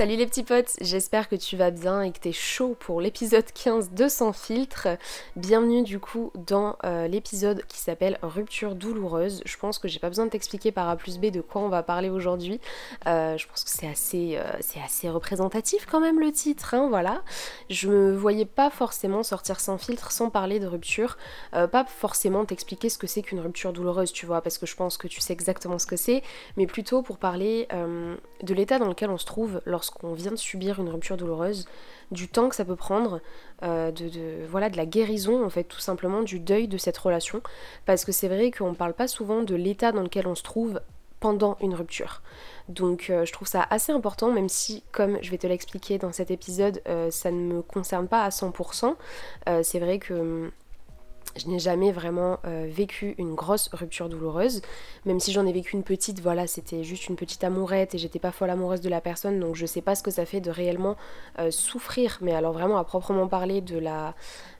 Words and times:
Salut 0.00 0.16
les 0.16 0.24
petits 0.24 0.44
potes, 0.44 0.76
j'espère 0.80 1.28
que 1.28 1.36
tu 1.36 1.58
vas 1.58 1.70
bien 1.70 2.00
et 2.00 2.10
que 2.10 2.18
t'es 2.18 2.32
chaud 2.32 2.74
pour 2.80 3.02
l'épisode 3.02 3.44
15 3.52 3.90
de 3.90 4.08
Sans 4.08 4.32
filtre. 4.32 4.88
Bienvenue 5.36 5.82
du 5.82 5.98
coup 5.98 6.32
dans 6.34 6.76
euh, 6.84 7.06
l'épisode 7.06 7.62
qui 7.68 7.76
s'appelle 7.76 8.18
Rupture 8.22 8.76
douloureuse. 8.76 9.42
Je 9.44 9.58
pense 9.58 9.78
que 9.78 9.88
j'ai 9.88 9.98
pas 9.98 10.08
besoin 10.08 10.24
de 10.24 10.30
t'expliquer 10.30 10.72
par 10.72 10.88
A 10.88 10.96
plus 10.96 11.18
B 11.18 11.26
de 11.26 11.42
quoi 11.42 11.60
on 11.60 11.68
va 11.68 11.82
parler 11.82 12.08
aujourd'hui. 12.08 12.62
Euh, 13.06 13.36
je 13.36 13.46
pense 13.46 13.62
que 13.62 13.68
c'est 13.68 13.88
assez, 13.88 14.38
euh, 14.38 14.82
assez 14.82 15.10
représentatif 15.10 15.84
quand 15.84 16.00
même 16.00 16.18
le 16.18 16.32
titre, 16.32 16.72
hein, 16.72 16.88
voilà. 16.88 17.22
Je 17.68 17.90
me 17.90 18.16
voyais 18.16 18.46
pas 18.46 18.70
forcément 18.70 19.22
sortir 19.22 19.60
sans 19.60 19.76
filtre 19.76 20.12
sans 20.12 20.30
parler 20.30 20.60
de 20.60 20.66
rupture. 20.66 21.18
pas 21.52 21.84
forcément 21.84 22.46
t'expliquer 22.46 22.88
ce 22.88 22.96
que 22.96 23.06
c'est 23.06 23.20
qu'une 23.20 23.40
rupture 23.40 23.74
douloureuse, 23.74 24.14
tu 24.14 24.24
vois, 24.24 24.40
parce 24.40 24.56
que 24.56 24.64
je 24.64 24.76
pense 24.76 24.96
que 24.96 25.08
tu 25.08 25.20
sais 25.20 25.34
exactement 25.34 25.78
ce 25.78 25.84
que 25.84 25.96
c'est, 25.96 26.22
mais 26.56 26.66
plutôt 26.66 27.02
pour 27.02 27.18
parler 27.18 27.68
de 27.70 28.54
l'état 28.54 28.78
dans 28.78 28.88
lequel 28.88 29.10
on 29.10 29.18
se 29.18 29.26
trouve 29.26 29.60
lorsque 29.66 29.89
qu'on 29.90 30.12
vient 30.12 30.30
de 30.30 30.36
subir 30.36 30.80
une 30.80 30.88
rupture 30.88 31.16
douloureuse, 31.16 31.66
du 32.10 32.28
temps 32.28 32.48
que 32.48 32.56
ça 32.56 32.64
peut 32.64 32.76
prendre, 32.76 33.20
euh, 33.62 33.90
de, 33.90 34.44
voilà, 34.48 34.70
de 34.70 34.76
la 34.76 34.86
guérison 34.86 35.44
en 35.44 35.50
fait 35.50 35.64
tout 35.64 35.80
simplement 35.80 36.22
du 36.22 36.40
deuil 36.40 36.68
de 36.68 36.78
cette 36.78 36.98
relation. 36.98 37.42
Parce 37.86 38.04
que 38.04 38.12
c'est 38.12 38.28
vrai 38.28 38.50
qu'on 38.50 38.70
ne 38.70 38.74
parle 38.74 38.94
pas 38.94 39.08
souvent 39.08 39.42
de 39.42 39.54
l'état 39.54 39.92
dans 39.92 40.02
lequel 40.02 40.26
on 40.26 40.34
se 40.34 40.42
trouve 40.42 40.80
pendant 41.20 41.58
une 41.60 41.74
rupture. 41.74 42.22
Donc 42.68 43.10
euh, 43.10 43.24
je 43.24 43.32
trouve 43.32 43.48
ça 43.48 43.66
assez 43.68 43.92
important, 43.92 44.32
même 44.32 44.48
si, 44.48 44.82
comme 44.90 45.18
je 45.22 45.30
vais 45.30 45.38
te 45.38 45.46
l'expliquer 45.46 45.98
dans 45.98 46.12
cet 46.12 46.30
épisode, 46.30 46.80
euh, 46.88 47.10
ça 47.10 47.30
ne 47.30 47.54
me 47.54 47.62
concerne 47.62 48.08
pas 48.08 48.24
à 48.24 48.30
100%. 48.30 48.94
c'est 49.62 49.78
vrai 49.78 49.98
que 49.98 50.14
hum, 50.14 50.50
je 51.36 51.48
n'ai 51.48 51.58
jamais 51.58 51.92
vraiment 51.92 52.38
euh, 52.44 52.66
vécu 52.68 53.14
une 53.18 53.34
grosse 53.34 53.68
rupture 53.72 54.08
douloureuse, 54.08 54.62
même 55.04 55.20
si 55.20 55.32
j'en 55.32 55.46
ai 55.46 55.52
vécu 55.52 55.76
une 55.76 55.82
petite, 55.82 56.20
voilà, 56.20 56.46
c'était 56.46 56.82
juste 56.82 57.08
une 57.08 57.16
petite 57.16 57.44
amourette 57.44 57.94
et 57.94 57.98
j'étais 57.98 58.18
pas 58.18 58.32
folle 58.32 58.50
amoureuse 58.50 58.80
de 58.80 58.88
la 58.88 59.00
personne, 59.00 59.38
donc 59.38 59.54
je 59.54 59.66
sais 59.66 59.80
pas 59.80 59.94
ce 59.94 60.02
que 60.02 60.10
ça 60.10 60.26
fait 60.26 60.40
de 60.40 60.50
réellement 60.50 60.96
euh, 61.38 61.50
souffrir, 61.50 62.18
mais 62.20 62.34
alors 62.34 62.52
vraiment 62.52 62.78
à 62.78 62.84
proprement 62.84 63.28
parler 63.28 63.60
de 63.60 63.78
la, 63.78 64.14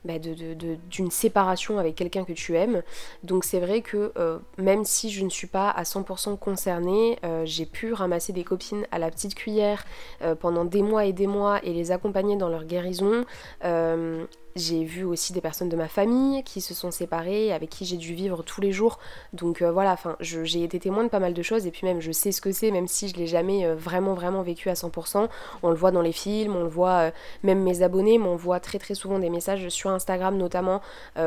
bah, 0.05 0.13
d'une 0.19 1.11
séparation 1.11 1.77
avec 1.77 1.95
quelqu'un 1.95 2.23
que 2.23 2.33
tu 2.33 2.55
aimes. 2.55 2.83
Donc 3.23 3.43
c'est 3.43 3.59
vrai 3.59 3.81
que 3.81 4.11
euh, 4.17 4.39
même 4.57 4.85
si 4.85 5.09
je 5.09 5.23
ne 5.23 5.29
suis 5.29 5.47
pas 5.47 5.69
à 5.69 5.83
100% 5.83 6.37
concernée, 6.37 7.17
j'ai 7.43 7.65
pu 7.65 7.93
ramasser 7.93 8.33
des 8.33 8.43
copines 8.43 8.85
à 8.91 8.99
la 8.99 9.09
petite 9.09 9.35
cuillère 9.35 9.85
pendant 10.39 10.65
des 10.65 10.81
mois 10.81 11.05
et 11.05 11.13
des 11.13 11.27
mois 11.27 11.63
et 11.63 11.73
les 11.73 11.91
accompagner 11.91 12.35
dans 12.35 12.49
leur 12.49 12.65
guérison. 12.65 13.25
J'ai 14.55 14.83
vu 14.83 15.05
aussi 15.05 15.31
des 15.31 15.39
personnes 15.39 15.69
de 15.69 15.77
ma 15.77 15.87
famille 15.87 16.43
qui 16.43 16.59
se 16.59 16.73
sont 16.73 16.91
séparées, 16.91 17.53
avec 17.53 17.69
qui 17.69 17.85
j'ai 17.85 17.95
dû 17.95 18.13
vivre 18.13 18.43
tous 18.43 18.59
les 18.59 18.73
jours. 18.73 18.99
Donc 19.31 19.61
euh, 19.61 19.71
voilà, 19.71 19.93
enfin, 19.93 20.17
j'ai 20.19 20.63
été 20.63 20.79
témoin 20.79 21.05
de 21.05 21.09
pas 21.09 21.19
mal 21.19 21.33
de 21.33 21.41
choses 21.41 21.65
et 21.67 21.71
puis 21.71 21.87
même 21.87 22.01
je 22.01 22.11
sais 22.11 22.33
ce 22.33 22.41
que 22.41 22.51
c'est, 22.51 22.69
même 22.71 22.87
si 22.87 23.07
je 23.07 23.15
l'ai 23.15 23.27
jamais 23.27 23.65
euh, 23.65 23.75
vraiment 23.75 24.13
vraiment 24.13 24.41
vécu 24.41 24.69
à 24.69 24.73
100%. 24.73 25.29
On 25.63 25.69
le 25.69 25.75
voit 25.75 25.91
dans 25.91 26.01
les 26.01 26.11
films, 26.11 26.55
on 26.55 26.63
le 26.63 26.69
voit, 26.69 27.07
euh, 27.07 27.11
même 27.43 27.61
mes 27.63 27.81
abonnés 27.81 28.17
m'envoient 28.17 28.59
très 28.59 28.77
très 28.77 28.93
souvent 28.93 29.19
des 29.19 29.29
messages 29.29 29.69
sur 29.69 29.89
Instagram 29.89 30.37
notamment 30.37 30.81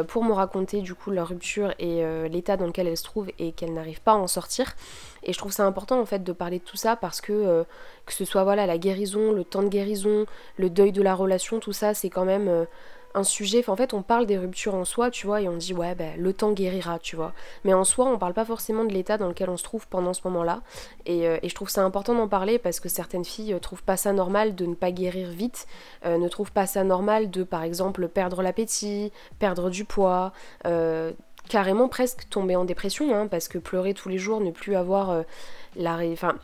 pour 0.08 0.24
me 0.24 0.32
raconter 0.32 0.80
du 0.80 0.94
coup 0.94 1.10
leur 1.10 1.28
rupture 1.28 1.74
et 1.78 2.02
l'état 2.28 2.56
dans 2.56 2.66
lequel 2.66 2.86
elles 2.86 2.96
se 2.96 3.04
trouvent 3.04 3.30
et 3.38 3.52
qu'elles 3.52 3.72
n'arrivent 3.72 4.00
pas 4.00 4.12
à 4.12 4.16
en 4.16 4.26
sortir. 4.26 4.74
Et 5.22 5.32
je 5.32 5.38
trouve 5.38 5.52
ça 5.52 5.64
important 5.64 6.00
en 6.00 6.06
fait 6.06 6.22
de 6.22 6.32
parler 6.32 6.58
de 6.58 6.64
tout 6.64 6.76
ça 6.76 6.96
parce 6.96 7.20
que 7.20 7.64
que 8.06 8.12
ce 8.12 8.24
soit 8.24 8.44
voilà 8.44 8.66
la 8.66 8.78
guérison, 8.78 9.32
le 9.32 9.44
temps 9.44 9.62
de 9.62 9.68
guérison, 9.68 10.26
le 10.56 10.70
deuil 10.70 10.92
de 10.92 11.02
la 11.02 11.14
relation, 11.14 11.60
tout 11.60 11.72
ça 11.72 11.94
c'est 11.94 12.10
quand 12.10 12.24
même 12.24 12.66
un 13.14 13.22
sujet, 13.22 13.64
en 13.68 13.76
fait 13.76 13.94
on 13.94 14.02
parle 14.02 14.26
des 14.26 14.36
ruptures 14.36 14.74
en 14.74 14.84
soi, 14.84 15.10
tu 15.10 15.26
vois, 15.26 15.40
et 15.40 15.48
on 15.48 15.56
dit 15.56 15.72
ouais 15.72 15.94
ben 15.94 16.14
le 16.18 16.32
temps 16.32 16.52
guérira, 16.52 16.98
tu 16.98 17.16
vois. 17.16 17.32
Mais 17.64 17.72
en 17.72 17.84
soi 17.84 18.06
on 18.06 18.18
parle 18.18 18.34
pas 18.34 18.44
forcément 18.44 18.84
de 18.84 18.92
l'état 18.92 19.18
dans 19.18 19.28
lequel 19.28 19.50
on 19.50 19.56
se 19.56 19.62
trouve 19.62 19.86
pendant 19.88 20.12
ce 20.12 20.20
moment-là. 20.24 20.62
Et, 21.06 21.28
euh, 21.28 21.38
je 21.42 21.54
trouve 21.54 21.70
ça 21.70 21.82
important 21.84 22.14
d'en 22.14 22.28
parler 22.28 22.58
parce 22.58 22.80
que 22.80 22.88
certaines 22.88 23.24
filles 23.24 23.54
euh, 23.54 23.58
trouvent 23.58 23.82
pas 23.82 23.96
ça 23.96 24.12
normal 24.12 24.54
de 24.54 24.66
ne 24.66 24.74
pas 24.74 24.90
guérir 24.90 25.30
vite, 25.30 25.66
euh, 26.04 26.18
ne 26.18 26.28
trouvent 26.28 26.52
pas 26.52 26.66
ça 26.66 26.84
normal 26.84 27.30
de 27.30 27.44
par 27.44 27.62
exemple 27.62 28.08
perdre 28.08 28.42
l'appétit, 28.42 29.12
perdre 29.38 29.70
du 29.70 29.84
poids. 29.84 30.32
carrément 31.48 31.88
presque 31.88 32.28
tomber 32.30 32.56
en 32.56 32.64
dépression 32.64 33.14
hein, 33.14 33.26
parce 33.26 33.48
que 33.48 33.58
pleurer 33.58 33.92
tous 33.92 34.08
les 34.08 34.18
jours, 34.18 34.40
ne 34.40 34.50
plus 34.50 34.76
avoir 34.76 35.24
la... 35.76 35.98
Enfin, 36.12 36.34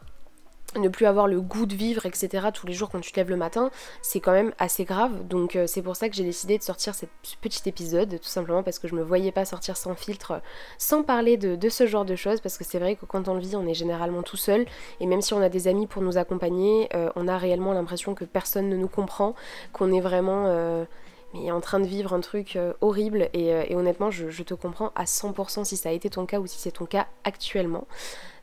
ne 0.79 0.89
plus 0.89 1.07
avoir 1.07 1.27
le 1.27 1.41
goût 1.41 1.67
de 1.67 1.75
vivre, 1.75 2.07
etc. 2.07 2.49
tous 2.55 2.67
les 2.67 2.73
jours 2.73 2.91
quand 2.91 3.01
tu 3.01 3.13
te 3.13 3.19
lèves 3.19 3.31
le 3.31 3.37
matin, 3.37 3.71
c'est 4.03 4.21
quand 4.21 4.33
même 4.33 4.53
assez 4.59 4.85
grave. 4.85 5.27
Donc 5.27 5.57
euh, 5.57 5.67
c'est 5.67 5.83
pour 5.83 5.97
ça 5.97 6.09
que 6.09 6.15
j'ai 6.15 6.25
décidé 6.25 6.59
de 6.59 6.63
sortir 6.63 6.95
ce 6.95 7.07
petit 7.41 7.69
épisode, 7.69 8.21
tout 8.21 8.29
simplement 8.29 8.63
parce 8.63 8.79
que 8.79 8.89
je 8.89 8.95
me 8.95 9.03
voyais 9.03 9.33
pas 9.33 9.45
sortir 9.45 9.77
sans 9.77 9.95
filtre, 9.95 10.41
sans 10.79 11.03
parler 11.03 11.37
de, 11.37 11.69
ce 11.69 11.87
genre 11.87 12.05
de 12.05 12.17
choses, 12.17 12.41
parce 12.41 12.59
que 12.59 12.65
c'est 12.65 12.79
vrai 12.79 12.97
que 12.97 13.07
quand 13.07 13.29
on 13.29 13.35
le 13.35 13.41
vit, 13.41 13.57
on 13.57 13.67
est 13.67 13.75
généralement 13.75 14.23
tout 14.23 14.37
seul, 14.37 14.67
et 15.01 15.07
même 15.07 15.23
si 15.23 15.35
on 15.35 15.41
a 15.41 15.49
des 15.49 15.69
amis 15.69 15.87
pour 15.87 16.03
nous 16.03 16.19
accompagner, 16.19 16.89
euh, 16.95 17.11
on 17.17 17.29
a 17.29 17.39
réellement 17.39 17.73
l'impression 17.73 18.15
que 18.15 18.25
personne 18.25 18.69
ne 18.69 18.77
nous 18.77 18.89
comprend, 18.89 19.35
qu'on 19.73 19.93
est 19.93 20.01
vraiment... 20.01 20.45
Euh, 20.47 20.85
en 21.33 21.61
train 21.61 21.79
de 21.79 21.87
vivre 21.87 22.13
un 22.13 22.19
truc 22.19 22.59
horrible 22.81 23.29
et, 23.35 23.77
honnêtement 23.77 24.11
je, 24.11 24.31
je, 24.31 24.43
te 24.43 24.53
comprends 24.53 24.91
à 24.97 25.05
100% 25.05 25.63
si 25.63 25.77
ça 25.77 25.91
a 25.91 25.93
été 25.93 26.11
ton 26.11 26.27
cas 26.27 26.41
ou 26.41 26.49
si 26.49 26.59
c'est 26.59 26.73
ton 26.73 26.87
cas 26.87 27.07
actuellement. 27.23 27.87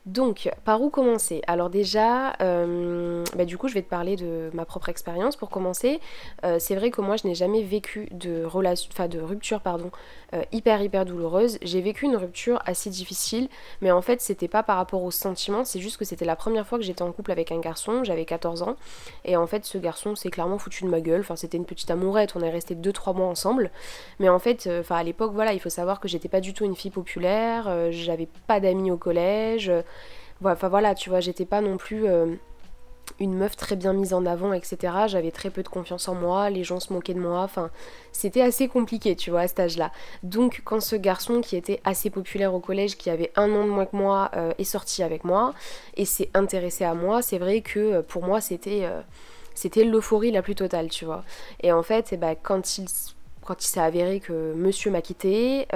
Donc, 0.08 0.50
par 0.64 0.82
où 0.82 0.90
commencer? 0.90 1.42
Alors 1.48 1.70
déjà, 1.70 2.32
euh, 2.42 3.26
bah, 3.36 3.44
du 3.44 3.58
coup, 3.58 3.68
je 3.68 3.74
vais 3.74 3.82
te 3.82 3.90
parler 3.90 4.16
de 4.16 4.50
ma 4.54 4.64
propre 4.64 4.88
expérience. 4.88 5.36
Pour 5.36 5.50
commencer, 5.50 6.00
euh, 6.46 6.60
c'est 6.60 6.76
vrai 6.76 6.92
que 6.92 7.02
moi, 7.02 7.18
je 7.18 7.28
n'ai 7.28 7.36
jamais 7.36 7.62
vécu 7.62 8.08
de 8.12 8.46
rupture, 9.20 9.60
pardon, 9.60 9.92
euh, 10.34 10.44
hyper 10.54 10.82
hyper 10.82 11.04
douloureuse. 11.04 11.60
J'ai 11.62 11.82
vécu 11.82 12.06
une 12.06 12.16
rupture 12.16 12.62
assez 12.66 12.90
difficile, 12.90 13.50
mais 13.82 13.92
en 13.92 14.02
fait, 14.02 14.22
c'était 14.22 14.48
pas 14.48 14.64
par 14.64 14.78
rapport 14.78 15.04
aux 15.04 15.12
sentiments. 15.12 15.66
C'est 15.66 15.82
juste 15.82 15.98
que 15.98 16.06
c'était 16.06 16.24
la 16.24 16.38
première 16.38 16.66
fois 16.66 16.78
que 16.78 16.86
j'étais 16.86 17.02
en 17.02 17.12
couple 17.12 17.34
avec 17.34 17.52
un 17.52 17.60
garçon. 17.60 18.06
J'avais 18.06 18.24
14 18.24 18.62
ans, 18.62 18.78
et 19.26 19.36
en 19.36 19.46
fait, 19.46 19.66
ce 19.66 19.78
garçon 19.78 20.16
s'est 20.16 20.30
clairement 20.30 20.58
foutu 20.58 20.86
de 20.86 20.90
ma 20.90 21.02
gueule. 21.02 21.20
Enfin, 21.20 21.36
c'était 21.36 21.58
une 21.58 21.66
petite 21.66 21.92
amourette. 21.92 22.34
On 22.38 22.42
est 22.42 22.50
resté 22.50 22.76
2-3 22.76 23.14
mois 23.14 23.28
ensemble, 23.28 23.72
mais 24.20 24.30
en 24.30 24.40
fait, 24.40 24.70
à 24.90 25.04
l'époque, 25.04 25.34
voilà, 25.34 25.52
il 25.52 25.60
faut 25.60 25.70
savoir 25.70 26.00
que 26.00 26.08
j'étais 26.08 26.30
pas 26.30 26.40
du 26.40 26.54
tout 26.54 26.64
une 26.64 26.78
fille 26.78 26.92
populaire. 26.92 27.92
J'avais 27.92 28.30
pas 28.48 28.62
d'amis 28.62 28.90
au 28.90 28.98
collège. 28.98 29.70
Enfin 30.44 30.70
voilà, 30.70 30.96
tu 30.96 31.10
vois, 31.10 31.20
j'étais 31.20 31.46
pas 31.46 31.62
non 31.62 31.78
plus 31.78 32.08
euh, 32.08 32.28
une 33.20 33.34
meuf 33.34 33.56
très 33.56 33.76
bien 33.76 33.94
mise 33.94 34.14
en 34.14 34.26
avant, 34.26 34.54
etc. 34.54 34.94
J'avais 35.08 35.32
très 35.32 35.50
peu 35.50 35.64
de 35.64 35.68
confiance 35.68 36.08
en 36.08 36.16
moi, 36.16 36.50
les 36.50 36.64
gens 36.64 36.80
se 36.80 36.94
moquaient 36.94 37.14
de 37.14 37.20
moi, 37.20 37.42
enfin 37.42 37.72
c'était 38.12 38.42
assez 38.42 38.68
compliqué, 38.68 39.16
tu 39.16 39.32
vois, 39.32 39.42
à 39.42 39.48
cet 39.48 39.60
âge-là. 39.60 39.92
Donc 40.24 40.62
quand 40.64 40.80
ce 40.80 40.96
garçon 40.96 41.42
qui 41.42 41.56
était 41.56 41.82
assez 41.84 42.10
populaire 42.10 42.54
au 42.54 42.60
collège, 42.60 42.98
qui 42.98 43.10
avait 43.10 43.32
un 43.36 43.52
an 43.56 43.66
de 43.66 43.70
moins 43.70 43.86
que 43.86 43.96
moi, 43.96 44.30
euh, 44.36 44.54
est 44.58 44.64
sorti 44.64 45.04
avec 45.04 45.24
moi 45.24 45.54
et 45.96 46.06
s'est 46.06 46.30
intéressé 46.34 46.84
à 46.84 46.94
moi, 46.94 47.22
c'est 47.22 47.40
vrai 47.40 47.62
que 47.62 47.80
euh, 47.80 48.02
pour 48.02 48.24
moi 48.24 48.42
c'était 48.42 48.88
c'était 49.56 49.84
l'euphorie 49.84 50.32
la 50.32 50.44
plus 50.44 50.54
totale, 50.54 50.90
tu 50.90 51.06
vois. 51.06 51.24
Et 51.64 51.72
en 51.72 51.82
fait, 51.82 52.10
eh 52.12 52.18
ben, 52.18 52.36
quand 52.42 52.78
il, 52.78 52.86
quand 53.44 53.64
il 53.64 53.68
s'est 53.68 53.80
avéré 53.80 54.20
que 54.20 54.54
monsieur 54.54 54.92
m'a 54.92 55.02
quitté, 55.02 55.68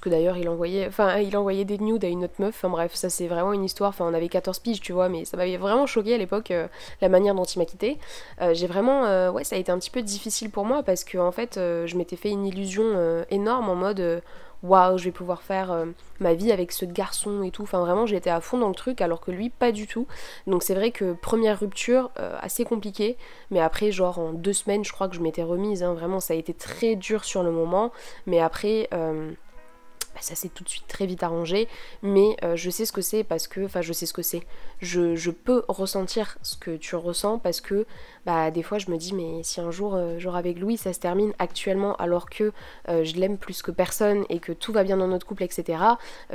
que 0.00 0.08
d'ailleurs 0.08 0.36
il 0.38 0.48
envoyait 0.48 0.86
enfin 0.86 1.18
il 1.18 1.36
envoyait 1.36 1.64
des 1.64 1.78
nudes 1.78 2.04
à 2.04 2.08
une 2.08 2.24
autre 2.24 2.34
meuf. 2.38 2.54
Enfin 2.56 2.70
bref 2.70 2.94
ça 2.94 3.10
c'est 3.10 3.26
vraiment 3.26 3.52
une 3.52 3.64
histoire. 3.64 3.90
Enfin 3.90 4.06
on 4.08 4.14
avait 4.14 4.28
14 4.28 4.58
piges 4.60 4.80
tu 4.80 4.92
vois 4.92 5.08
mais 5.08 5.24
ça 5.24 5.36
m'avait 5.36 5.58
vraiment 5.58 5.86
choqué 5.86 6.14
à 6.14 6.18
l'époque 6.18 6.50
euh, 6.50 6.66
la 7.00 7.08
manière 7.08 7.34
dont 7.34 7.44
il 7.44 7.58
m'a 7.58 7.66
quitté. 7.66 7.98
Euh, 8.40 8.54
j'ai 8.54 8.66
vraiment 8.66 9.04
euh, 9.04 9.30
ouais 9.30 9.44
ça 9.44 9.56
a 9.56 9.58
été 9.58 9.70
un 9.70 9.78
petit 9.78 9.90
peu 9.90 10.02
difficile 10.02 10.50
pour 10.50 10.64
moi 10.64 10.82
parce 10.82 11.04
que 11.04 11.18
en 11.18 11.32
fait 11.32 11.56
je 11.56 11.96
m'étais 11.96 12.16
fait 12.16 12.30
une 12.30 12.46
illusion 12.46 13.24
énorme 13.30 13.68
en 13.68 13.74
mode 13.74 14.22
waouh 14.62 14.96
je 14.96 15.04
vais 15.04 15.10
pouvoir 15.10 15.42
faire 15.42 15.76
ma 16.20 16.34
vie 16.34 16.52
avec 16.52 16.72
ce 16.72 16.84
garçon 16.84 17.42
et 17.42 17.50
tout. 17.50 17.62
Enfin 17.62 17.80
vraiment 17.80 18.06
j'étais 18.06 18.30
à 18.30 18.40
fond 18.40 18.58
dans 18.58 18.68
le 18.68 18.74
truc 18.74 19.00
alors 19.00 19.20
que 19.20 19.30
lui 19.30 19.50
pas 19.50 19.72
du 19.72 19.86
tout. 19.86 20.06
Donc 20.46 20.62
c'est 20.62 20.74
vrai 20.74 20.90
que 20.90 21.12
première 21.12 21.60
rupture 21.60 22.10
assez 22.40 22.64
compliquée. 22.64 23.16
Mais 23.50 23.60
après 23.60 23.92
genre 23.92 24.18
en 24.18 24.32
deux 24.32 24.52
semaines 24.54 24.84
je 24.84 24.92
crois 24.92 25.08
que 25.08 25.16
je 25.16 25.20
m'étais 25.20 25.42
remise 25.42 25.82
hein. 25.82 25.92
vraiment 25.92 26.20
ça 26.20 26.32
a 26.32 26.36
été 26.36 26.54
très 26.54 26.94
dur 26.94 27.24
sur 27.24 27.42
le 27.42 27.50
moment. 27.50 27.92
Mais 28.26 28.40
après 28.40 28.88
bah, 30.14 30.20
ça 30.20 30.34
s'est 30.34 30.48
tout 30.48 30.64
de 30.64 30.68
suite 30.68 30.86
très 30.88 31.06
vite 31.06 31.22
arrangé, 31.22 31.68
mais 32.02 32.36
euh, 32.42 32.56
je 32.56 32.70
sais 32.70 32.84
ce 32.84 32.92
que 32.92 33.00
c'est 33.00 33.24
parce 33.24 33.48
que, 33.48 33.64
enfin 33.64 33.80
je 33.80 33.92
sais 33.92 34.06
ce 34.06 34.12
que 34.12 34.22
c'est, 34.22 34.42
je, 34.80 35.16
je, 35.16 35.30
peux 35.30 35.64
ressentir 35.68 36.38
ce 36.42 36.56
que 36.56 36.76
tu 36.76 36.96
ressens 36.96 37.38
parce 37.38 37.60
que 37.60 37.86
bah 38.26 38.50
des 38.50 38.62
fois 38.62 38.78
je 38.78 38.90
me 38.90 38.96
dis 38.96 39.14
mais 39.14 39.42
si 39.42 39.60
un 39.60 39.70
jour 39.70 39.94
euh, 39.94 40.18
genre 40.18 40.36
avec 40.36 40.58
Louis 40.58 40.76
ça 40.76 40.92
se 40.92 41.00
termine 41.00 41.32
actuellement 41.38 41.96
alors 41.96 42.30
que 42.30 42.52
euh, 42.88 43.04
je 43.04 43.16
l'aime 43.16 43.38
plus 43.38 43.62
que 43.62 43.70
personne 43.70 44.24
et 44.28 44.38
que 44.38 44.52
tout 44.52 44.72
va 44.72 44.84
bien 44.84 44.96
dans 44.96 45.08
notre 45.08 45.26
couple 45.26 45.42
etc 45.42 45.78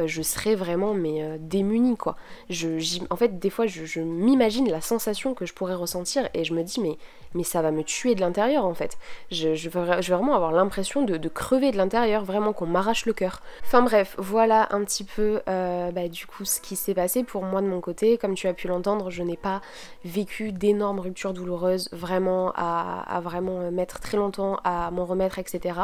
je 0.05 0.21
serais 0.21 0.55
vraiment 0.55 0.93
mais 0.93 1.37
démunie 1.39 1.97
quoi. 1.97 2.15
Je, 2.49 2.99
en 3.09 3.15
fait 3.15 3.39
des 3.39 3.49
fois 3.49 3.65
je, 3.67 3.99
m'imagine 3.99 4.69
la 4.69 4.81
sensation 4.81 5.33
que 5.33 5.45
je 5.45 5.53
pourrais 5.53 5.75
ressentir 5.75 6.29
et 6.33 6.43
je 6.43 6.53
me 6.53 6.63
dis 6.63 6.79
mais 6.79 6.97
ça 7.43 7.61
va 7.61 7.71
me 7.71 7.83
tuer 7.83 8.15
de 8.15 8.21
l'intérieur 8.21 8.65
en 8.65 8.73
fait. 8.73 8.97
Je, 9.31 9.55
je, 9.55 9.69
veux, 9.69 9.83
vais 9.83 10.01
vraiment 10.01 10.35
avoir 10.35 10.51
l'impression 10.51 11.03
de, 11.03 11.27
crever 11.27 11.71
de 11.71 11.77
l'intérieur 11.77 12.23
vraiment 12.23 12.53
qu'on 12.53 12.65
m'arrache 12.65 13.05
le 13.05 13.13
cœur. 13.13 13.41
Enfin 13.63 13.81
bref, 13.81 14.15
voilà 14.17 14.67
un 14.71 14.83
petit 14.83 15.03
peu 15.03 15.41
euh, 15.47 15.91
bah, 15.91 16.07
du 16.07 16.25
coup 16.25 16.45
ce 16.45 16.59
qui 16.59 16.75
s'est 16.75 16.93
passé 16.93 17.23
pour 17.23 17.43
moi 17.43 17.61
de 17.61 17.67
mon 17.67 17.81
côté. 17.81 18.17
Comme 18.17 18.33
tu 18.33 18.47
as 18.47 18.53
pu 18.53 18.67
l'entendre, 18.67 19.09
je 19.11 19.23
n'ai 19.23 19.37
pas 19.37 19.61
vécu 20.05 20.51
d'énormes 20.51 20.99
ruptures 20.99 21.33
douloureuses 21.33 21.76
vraiment 21.91 22.51
à, 22.56 23.19
vraiment 23.21 23.71
mettre 23.71 24.00
très 24.00 24.18
longtemps 24.18 24.59
à 24.63 24.91
m'en 24.91 25.06
remettre, 25.06 25.39
etc. 25.39 25.79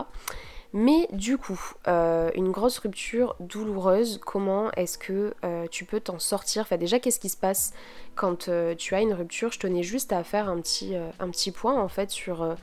Mais 0.73 1.07
du 1.11 1.37
coup, 1.37 1.59
euh, 1.87 2.31
une 2.33 2.51
grosse 2.51 2.79
rupture 2.79 3.35
douloureuse, 3.39 4.19
comment 4.25 4.71
est-ce 4.71 4.97
que 4.97 5.35
euh, 5.45 5.67
tu 5.69 5.85
peux 5.85 5.99
t'en 5.99 6.17
sortir? 6.17 6.63
Enfin 6.63 6.77
déjà, 6.77 6.99
qu'est-ce 6.99 7.19
qui 7.19 7.29
se 7.29 7.37
passe 7.37 7.73
quand 8.15 8.49
euh, 8.49 8.73
tu 8.73 8.95
as 8.95 9.01
une 9.01 9.13
rupture? 9.13 9.51
Je 9.51 9.59
tenais 9.59 9.83
juste 9.83 10.11
à 10.11 10.23
faire 10.23 10.49
un 10.49 10.59
petit, 10.59 10.95
un 10.95 11.29
petit 11.29 11.51
point 11.51 11.79
en 11.79 11.87
fait 11.87 12.09
sur 12.09 12.55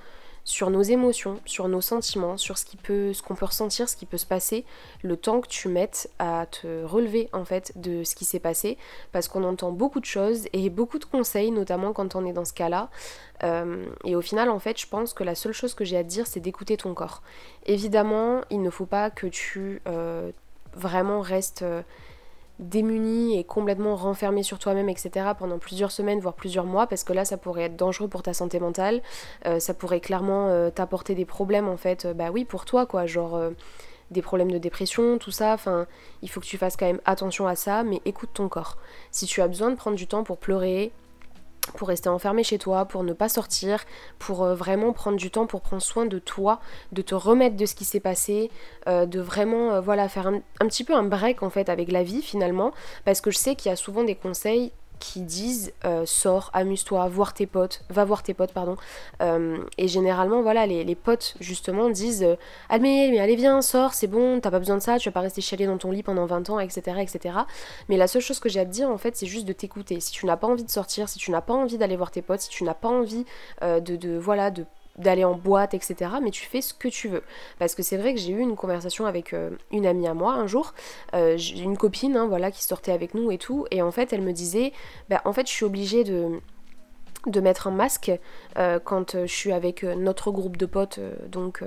sur 0.45 0.71
nos 0.71 0.83
émotions, 0.83 1.39
sur 1.45 1.69
nos 1.69 1.81
sentiments, 1.81 2.37
sur 2.37 2.59
ce 2.59 2.65
qui 2.65 2.77
peut, 2.77 3.13
qu'on 3.27 3.35
peut 3.35 3.47
ressentir, 3.47 3.89
ce 3.89 3.97
qui 3.97 4.07
peut 4.07 4.19
se 4.19 4.27
passer, 4.27 4.65
le 5.03 5.17
temps 5.17 5.41
que 5.41 5.49
tu 5.49 5.69
mettes 5.69 6.11
à 6.19 6.47
te 6.47 6.85
relever 6.85 7.29
en 7.33 7.45
fait 7.45 7.73
de 7.77 8.05
ce 8.05 8.15
qui 8.15 8.25
s'est 8.25 8.41
passé, 8.41 8.79
parce 9.13 9.29
qu'on 9.29 9.45
entend 9.45 9.73
beaucoup 9.73 10.01
de 10.01 10.05
choses 10.05 10.47
et 10.53 10.71
beaucoup 10.71 10.99
de 10.99 11.05
conseils, 11.05 11.51
notamment 11.51 11.93
quand 11.93 12.15
on 12.15 12.25
est 12.27 12.33
dans 12.33 12.45
ce 12.45 12.53
cas-là. 12.53 12.91
Euh, 13.43 13.87
et 14.05 14.17
au 14.17 14.21
final, 14.21 14.51
en 14.51 14.59
fait, 14.59 14.81
je 14.81 14.87
pense 14.87 15.15
que 15.15 15.25
la 15.25 15.35
seule 15.35 15.53
chose 15.53 15.75
que 15.75 15.85
j'ai 15.85 15.97
à 15.97 16.05
te 16.05 16.09
dire, 16.09 16.27
c'est 16.27 16.41
d'écouter 16.41 16.77
ton 16.77 16.95
corps. 16.95 17.23
Évidemment, 17.67 18.43
il 18.51 18.63
ne 18.63 18.71
faut 18.71 18.87
pas 18.87 19.11
que 19.11 19.27
tu 19.27 19.81
euh, 19.87 20.31
vraiment 20.75 21.21
restes 21.21 21.63
euh, 21.63 21.83
démuni 22.61 23.39
et 23.39 23.45
complètement 23.45 23.97
renfermé 23.97 24.43
sur 24.43 24.59
toi-même, 24.59 24.89
etc. 24.89 25.31
pendant 25.39 25.59
plusieurs 25.59 25.91
semaines, 25.91 26.21
voire 26.21 26.35
plusieurs 26.35 26.67
mois, 26.67 26.87
parce 26.87 27.05
que 27.05 27.13
là, 27.13 27.25
ça 27.25 27.37
pourrait 27.37 27.65
être 27.65 27.77
dangereux 27.77 28.09
pour 28.09 28.23
ta 28.23 28.35
santé 28.35 28.61
mentale. 28.61 29.03
Euh, 29.47 29.59
ça 29.59 29.75
pourrait 29.75 30.01
clairement 30.01 30.49
euh, 30.49 30.71
t'apporter 30.71 31.15
des 31.15 31.25
problèmes, 31.25 31.69
en 31.69 31.77
fait, 31.77 32.05
euh, 32.05 32.15
bah 32.15 32.31
oui, 32.33 32.45
pour 32.45 32.65
toi, 32.65 32.87
quoi, 32.87 33.07
genre 33.07 33.41
des 34.11 34.23
problèmes 34.23 34.51
de 34.51 34.59
dépression, 34.59 35.19
tout 35.19 35.31
ça. 35.31 35.55
Enfin, 35.55 35.87
il 36.23 36.31
faut 36.31 36.41
que 36.41 36.47
tu 36.47 36.59
fasses 36.59 36.77
quand 36.77 36.87
même 36.87 37.01
attention 37.05 37.47
à 37.47 37.57
ça, 37.57 37.83
mais 37.83 38.01
écoute 38.05 38.31
ton 38.35 38.49
corps. 38.49 38.77
Si 39.11 39.27
tu 39.27 39.41
as 39.41 39.49
besoin 39.49 39.71
de 39.71 39.77
prendre 39.77 39.97
du 39.97 40.07
temps 40.07 40.25
pour 40.25 40.39
pleurer, 40.39 40.93
pour 41.73 41.89
rester 41.89 42.09
enfermé 42.09 42.43
chez 42.43 42.59
toi, 42.59 42.85
pour 42.85 43.05
ne 43.05 43.13
pas 43.13 43.29
sortir, 43.29 43.85
pour 44.19 44.43
euh, 44.43 44.55
vraiment 44.55 44.93
prendre 44.93 45.17
du 45.17 45.31
temps 45.31 45.47
pour 45.47 45.61
prendre 45.61 45.83
soin 45.83 46.07
de 46.07 46.19
toi, 46.19 46.61
de 46.93 47.03
te 47.03 47.15
remettre 47.15 47.57
de 47.57 47.67
ce 47.67 47.75
qui 47.75 47.85
s'est 47.85 48.01
passé, 48.01 48.51
euh, 48.87 49.07
de 49.07 49.21
vraiment 49.21 49.73
euh, 49.73 49.81
voilà 49.81 50.09
faire 50.09 50.27
un, 50.27 50.41
un, 50.61 50.67
petit 50.67 50.85
peu 50.85 50.95
un 50.95 51.03
break 51.03 51.43
en 51.43 51.51
fait 51.51 51.69
avec 51.69 51.91
la 51.91 52.03
vie 52.03 52.23
finalement, 52.23 52.73
parce 53.05 53.21
que 53.21 53.31
je 53.31 53.39
sais 53.39 53.55
qu'il 53.55 53.71
y 53.71 53.73
a 53.73 53.77
souvent 53.77 54.05
des 54.05 54.15
conseils 54.15 54.73
qui 55.01 55.23
disent 55.23 55.73
euh, 55.85 56.05
sors, 56.07 56.51
amuse-toi, 56.53 57.09
voir 57.09 57.35
tes 57.35 57.47
potes, 57.47 57.83
va 57.89 58.05
voir 58.05 58.23
tes 58.23 58.35
potes, 58.35 58.53
pardon. 58.53 58.77
Euh, 59.23 59.59
et 59.79 59.89
généralement, 59.89 60.43
voilà, 60.43 60.67
les, 60.67 60.95
potes 60.95 61.35
justement 61.41 61.91
disent 61.91 62.23
euh, 62.23 62.37
mais, 62.71 63.09
mais 63.11 63.19
allez, 63.19 63.35
viens, 63.35 63.63
sors, 63.63 63.95
c'est 63.95 64.07
bon, 64.07 64.39
t'as 64.41 64.51
pas 64.51 64.59
besoin 64.59 64.77
de 64.77 64.83
ça, 64.83 64.99
tu 64.99 65.09
vas 65.09 65.13
pas 65.13 65.21
rester 65.21 65.41
chialé 65.41 65.67
dans 65.67 65.79
ton 65.79 65.91
lit 65.91 66.03
pendant 66.03 66.27
20 66.27 66.51
ans, 66.51 66.61
etc. 66.61 66.99
etc. 67.01 67.35
Mais 67.89 67.97
la 67.97 68.07
seule 68.07 68.23
chose 68.23 68.39
que 68.39 68.49
j'ai 68.49 68.61
à 68.61 68.65
te 68.65 68.71
dire, 68.71 68.89
en 68.89 68.99
fait, 68.99 69.17
c'est 69.17 69.27
juste 69.27 69.47
de 69.47 69.53
t'écouter. 69.53 69.99
Si 69.99 70.13
tu 70.13 70.27
n'as 70.27 70.37
pas 70.37 70.47
envie 70.47 70.65
de 70.65 70.71
sortir, 70.71 71.09
si 71.09 71.19
tu 71.19 71.31
n'as 71.31 71.41
pas 71.41 71.55
envie 71.55 71.79
d'aller 71.79 71.97
voir 71.97 72.11
tes 72.11 72.23
potes, 72.23 72.41
si 72.41 72.51
tu 72.51 72.63
n'as 72.65 72.75
pas 72.75 72.89
envie 72.89 73.25
de, 73.63 73.81
de, 73.81 74.19
voilà, 74.19 74.51
de 74.51 74.67
d'aller 75.01 75.25
en 75.25 75.35
boîte, 75.35 75.75
etc. 75.75 76.13
Mais 76.23 76.31
tu 76.31 76.45
fais 76.45 76.61
ce 76.61 76.75
que 76.75 76.89
tu 76.89 77.09
veux. 77.09 77.23
Parce 77.59 77.75
que 77.75 77.83
c'est 77.83 77.97
vrai 77.97 78.15
que 78.15 78.21
j'ai 78.21 78.33
eu 78.33 78.39
une 78.41 78.57
conversation 78.57 79.07
avec 79.07 79.33
euh, 79.33 79.51
une 79.73 79.87
amie 79.87 80.07
à 80.07 80.15
moi 80.15 80.35
un 80.35 80.47
jour, 80.47 80.75
euh, 81.15 81.37
une 81.57 81.77
copine, 81.77 82.17
hein, 82.17 82.27
voilà, 82.27 82.51
qui 82.51 82.65
sortait 82.65 82.93
avec 82.93 83.15
nous 83.15 83.31
et 83.31 83.39
tout, 83.39 83.67
et 83.71 83.83
en 83.83 83.91
fait 83.91 84.13
elle 84.13 84.23
me 84.23 84.33
disait, 84.33 84.73
bah 85.09 85.21
en 85.25 85.33
fait 85.33 85.47
je 85.47 85.53
suis 85.53 85.65
obligée 85.65 86.05
de 86.05 86.41
de 87.27 87.41
mettre 87.41 87.67
un 87.67 87.71
masque 87.71 88.11
euh, 88.57 88.79
quand 88.83 89.15
euh, 89.15 89.27
je 89.27 89.33
suis 89.33 89.53
avec 89.53 89.85
euh, 89.85 89.95
notre 89.95 90.31
groupe 90.31 90.57
de 90.57 90.67
potes 90.67 91.01
donc 91.29 91.63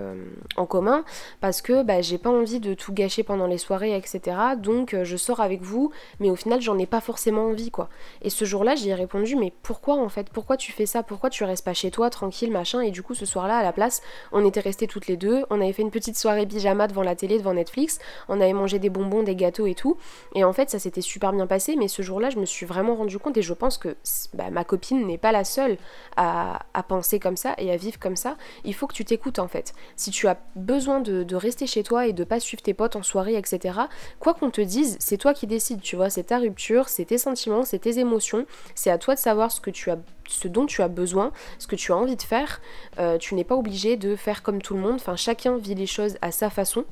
en 0.57 0.65
commun 0.65 1.03
parce 1.41 1.61
que 1.61 1.83
bah, 1.83 2.01
j'ai 2.01 2.17
pas 2.17 2.29
envie 2.29 2.59
de 2.59 2.73
tout 2.73 2.93
gâcher 2.93 3.23
pendant 3.23 3.47
les 3.47 3.57
soirées 3.57 3.95
etc 3.95 4.37
donc 4.57 4.95
je 5.03 5.17
sors 5.17 5.39
avec 5.39 5.61
vous 5.61 5.91
mais 6.19 6.29
au 6.29 6.35
final 6.35 6.61
j'en 6.61 6.77
ai 6.77 6.85
pas 6.85 7.01
forcément 7.01 7.45
envie 7.45 7.71
quoi. 7.71 7.89
Et 8.21 8.29
ce 8.29 8.45
jour 8.45 8.63
là 8.63 8.75
j'y 8.75 8.89
ai 8.89 8.93
répondu 8.93 9.35
mais 9.35 9.53
pourquoi 9.61 9.95
en 9.95 10.09
fait? 10.09 10.29
Pourquoi 10.29 10.57
tu 10.57 10.71
fais 10.71 10.85
ça? 10.85 11.03
Pourquoi 11.03 11.29
tu 11.29 11.43
restes 11.43 11.65
pas 11.65 11.73
chez 11.73 11.91
toi 11.91 12.09
tranquille 12.09 12.51
machin? 12.51 12.81
Et 12.81 12.91
du 12.91 13.03
coup 13.03 13.13
ce 13.13 13.25
soir 13.25 13.47
là 13.47 13.57
à 13.57 13.63
la 13.63 13.73
place 13.73 14.01
on 14.31 14.45
était 14.45 14.59
restés 14.59 14.87
toutes 14.87 15.07
les 15.07 15.17
deux. 15.17 15.43
On 15.49 15.61
avait 15.61 15.73
fait 15.73 15.83
une 15.83 15.91
petite 15.91 16.17
soirée 16.17 16.45
pyjama 16.45 16.87
devant 16.87 17.03
la 17.03 17.15
télé 17.15 17.37
devant 17.37 17.53
Netflix. 17.53 17.99
On 18.27 18.41
avait 18.41 18.53
mangé 18.53 18.79
des 18.79 18.89
bonbons 18.89 19.23
des 19.23 19.35
gâteaux 19.35 19.67
et 19.67 19.75
tout. 19.75 19.97
Et 20.35 20.43
en 20.43 20.53
fait 20.53 20.69
ça 20.69 20.79
s'était 20.79 21.01
super 21.01 21.31
bien 21.31 21.47
passé 21.47 21.75
mais 21.75 21.87
ce 21.87 22.01
jour 22.01 22.19
là 22.19 22.29
je 22.29 22.39
me 22.39 22.45
suis 22.45 22.65
vraiment 22.65 22.95
rendu 22.95 23.19
compte 23.19 23.37
et 23.37 23.41
je 23.41 23.53
pense 23.53 23.77
que 23.77 23.95
bah, 24.33 24.49
ma 24.51 24.63
copine 24.63 25.05
n'est 25.05 25.17
pas 25.17 25.31
la 25.31 25.42
seule 25.43 25.77
à, 26.17 26.59
penser 26.87 27.19
comme 27.19 27.37
ça 27.37 27.55
et 27.57 27.71
à 27.71 27.77
vivre 27.77 27.99
comme 27.99 28.15
ça, 28.15 28.35
il 28.63 28.73
faut 28.73 28.87
que 28.87 28.93
tu 28.93 29.05
t'écoutes 29.05 29.39
en 29.39 29.47
fait. 29.47 29.73
Si 29.95 30.11
tu 30.11 30.27
as 30.27 30.37
besoin 30.55 30.99
de, 30.99 31.35
rester 31.35 31.65
chez 31.65 31.83
toi 31.83 32.07
et 32.07 32.13
de 32.13 32.23
pas 32.23 32.39
suivre 32.39 32.61
tes 32.61 32.73
potes 32.73 32.95
en 32.95 33.03
soirée, 33.03 33.35
etc., 33.35 33.79
quoi 34.19 34.33
qu'on 34.33 34.51
te 34.51 34.61
dise, 34.61 34.97
c'est 34.99 35.17
toi 35.17 35.33
qui 35.33 35.47
décides, 35.47 35.81
tu 35.81 35.95
vois, 35.95 36.09
c'est 36.09 36.25
ta 36.25 36.37
rupture, 36.37 36.89
c'est 36.89 37.05
tes 37.05 37.17
sentiments, 37.17 37.63
c'est 37.63 37.79
tes 37.79 37.99
émotions, 37.99 38.45
c'est 38.75 38.91
à 38.91 38.97
toi 38.97 39.15
de 39.15 39.19
savoir 39.19 39.51
ce 39.51 39.61
que 39.61 39.71
tu 39.71 39.89
as 39.89 39.97
ce 40.29 40.47
dont 40.47 40.65
tu 40.65 40.81
as 40.81 40.87
besoin, 40.87 41.31
ce 41.59 41.67
que 41.67 41.75
tu 41.75 41.91
as 41.91 41.97
envie 41.97 42.15
de 42.15 42.21
faire. 42.21 42.61
Euh, 42.97 43.17
tu 43.17 43.35
n'es 43.35 43.43
pas 43.43 43.55
obligé 43.55 43.97
de 43.97 44.15
faire 44.15 44.41
comme 44.41 44.61
tout 44.61 44.73
le 44.73 44.79
monde. 44.79 44.95
Enfin, 44.95 45.17
chacun 45.17 45.57
vit 45.57 45.75
les 45.75 45.85
choses 45.85 46.15
à 46.21 46.31
sa 46.31 46.49
façon 46.49 46.85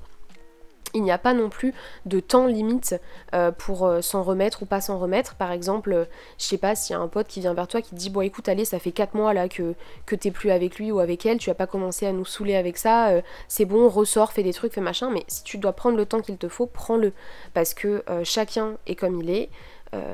il 0.94 1.04
n'y 1.04 1.12
a 1.12 1.18
pas 1.18 1.34
non 1.34 1.50
plus 1.50 1.74
de 2.06 2.20
temps 2.20 2.46
limite 2.46 2.96
euh, 3.34 3.52
pour 3.52 3.86
euh, 3.86 4.02
s'en 4.02 4.24
remettre 4.24 4.64
ou 4.64 4.66
pas 4.66 4.82
s'en 4.82 4.98
remettre. 5.00 5.36
Par 5.36 5.52
exemple, 5.52 5.94
euh, 5.94 6.06
je 6.38 6.46
sais 6.46 6.58
pas 6.58 6.76
s'il 6.76 6.94
y 6.94 6.98
a 6.98 7.02
un 7.02 7.08
pote 7.08 7.28
qui 7.28 7.40
vient 7.40 7.54
vers 7.54 7.68
toi 7.68 7.82
qui 7.82 7.96
dit 7.96 8.10
bon 8.10 8.22
écoute 8.22 8.50
allez 8.50 8.66
ça 8.66 8.80
fait 8.80 8.92
4 8.92 9.16
mois 9.16 9.34
là 9.34 9.48
que, 9.48 9.76
que 10.06 10.16
t'es 10.16 10.32
plus 10.32 10.52
avec 10.52 10.78
lui 10.78 10.92
ou 10.92 11.00
avec 11.00 11.26
elle, 11.26 11.38
tu 11.38 11.50
as 11.50 11.56
pas 11.56 11.68
commencé 11.68 12.06
à 12.06 12.12
nous 12.12 12.26
saouler 12.26 12.56
avec 12.56 12.78
ça, 12.78 13.12
c'est 13.48 13.66
bon, 13.66 13.90
ressort, 13.90 14.32
fais 14.34 14.44
des 14.44 14.54
trucs, 14.54 14.74
fais 14.74 14.82
machin, 14.82 15.10
mais 15.12 15.24
si 15.28 15.44
tu 15.44 15.58
dois 15.58 15.74
prendre 15.74 15.98
le 15.98 16.06
temps 16.06 16.22
qu'il 16.22 16.38
te 16.38 16.48
faut, 16.48 16.66
prends-le. 16.66 17.14
Parce 17.54 17.74
que 17.74 18.04
chacun 18.24 18.78
est 18.88 18.96
comme 18.96 19.22
il 19.22 19.30
est. 19.30 19.50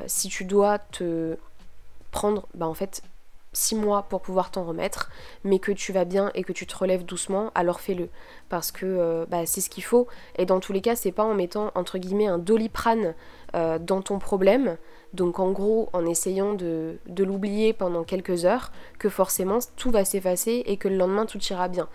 si 0.06 0.28
tu 0.28 0.44
dois 0.44 0.78
te 0.78 1.36
prendre, 2.10 2.46
bah 2.54 2.66
en 2.66 2.74
fait 2.74 3.02
six 3.58 3.74
mois 3.74 4.04
pour 4.04 4.20
pouvoir 4.20 4.50
t'en 4.50 4.64
remettre, 4.64 5.10
mais 5.44 5.58
que 5.58 5.72
tu 5.72 5.92
vas 5.92 6.04
bien 6.04 6.30
et 6.34 6.44
que 6.44 6.52
tu 6.52 6.66
te 6.66 6.76
relèves 6.76 7.04
doucement, 7.04 7.50
alors 7.54 7.80
fais-le. 7.80 8.08
Parce 8.48 8.70
que 8.70 8.86
euh, 8.86 9.26
bah, 9.28 9.46
c'est 9.46 9.60
ce 9.60 9.68
qu'il 9.68 9.82
faut. 9.84 10.06
Et 10.36 10.46
dans 10.46 10.60
tous 10.60 10.72
les 10.72 10.80
cas, 10.80 10.94
c'est 10.94 11.12
pas 11.12 11.24
en 11.24 11.34
mettant 11.34 11.72
entre 11.74 11.98
guillemets 11.98 12.28
un 12.28 12.38
doliprane 12.38 13.14
euh, 13.56 13.78
dans 13.78 14.00
ton 14.00 14.18
problème, 14.18 14.76
donc 15.12 15.38
en 15.40 15.50
gros 15.50 15.88
en 15.92 16.06
essayant 16.06 16.54
de, 16.54 16.98
l'oublier 17.16 17.72
pendant 17.72 18.04
quelques 18.04 18.44
heures, 18.44 18.70
que 18.98 19.08
forcément 19.08 19.58
tout 19.76 19.90
va 19.90 20.04
s'effacer 20.04 20.62
et 20.66 20.76
que 20.76 20.86
le 20.86 20.96
lendemain 20.96 21.26
tout 21.26 21.42
ira 21.50 21.68
bien. 21.68 21.88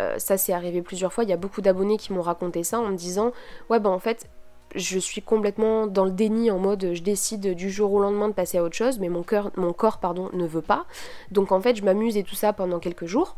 Euh, 0.00 0.18
ça 0.18 0.38
c'est 0.38 0.52
arrivé 0.52 0.80
plusieurs 0.82 1.12
fois, 1.12 1.24
il 1.24 1.30
y 1.30 1.32
a 1.32 1.36
beaucoup 1.36 1.60
d'abonnés 1.60 1.96
qui 1.96 2.12
m'ont 2.12 2.22
raconté 2.22 2.62
ça 2.62 2.78
en 2.80 2.88
me 2.88 2.96
disant 2.96 3.32
ouais 3.70 3.80
bah 3.80 3.90
en 3.90 3.98
fait 3.98 4.28
je 4.74 4.98
suis 4.98 5.22
complètement 5.22 5.86
dans 5.86 6.04
le 6.04 6.10
déni 6.10 6.50
en 6.50 6.58
mode 6.58 6.94
je 6.94 7.02
décide 7.02 7.54
du 7.54 7.70
jour 7.70 7.92
au 7.92 8.00
lendemain 8.00 8.28
de 8.28 8.34
passer 8.34 8.58
à 8.58 8.62
autre 8.62 8.76
chose, 8.76 8.98
mais 8.98 9.08
mon, 9.08 9.22
cœur, 9.22 9.50
mon 9.56 9.72
corps 9.72 9.98
pardon, 9.98 10.30
ne 10.32 10.46
veut 10.46 10.62
pas. 10.62 10.86
Donc 11.30 11.52
en 11.52 11.60
fait, 11.60 11.76
je 11.76 11.84
m'amuse 11.84 12.16
et 12.16 12.22
tout 12.22 12.34
ça 12.34 12.52
pendant 12.52 12.78
quelques 12.78 13.06
jours. 13.06 13.36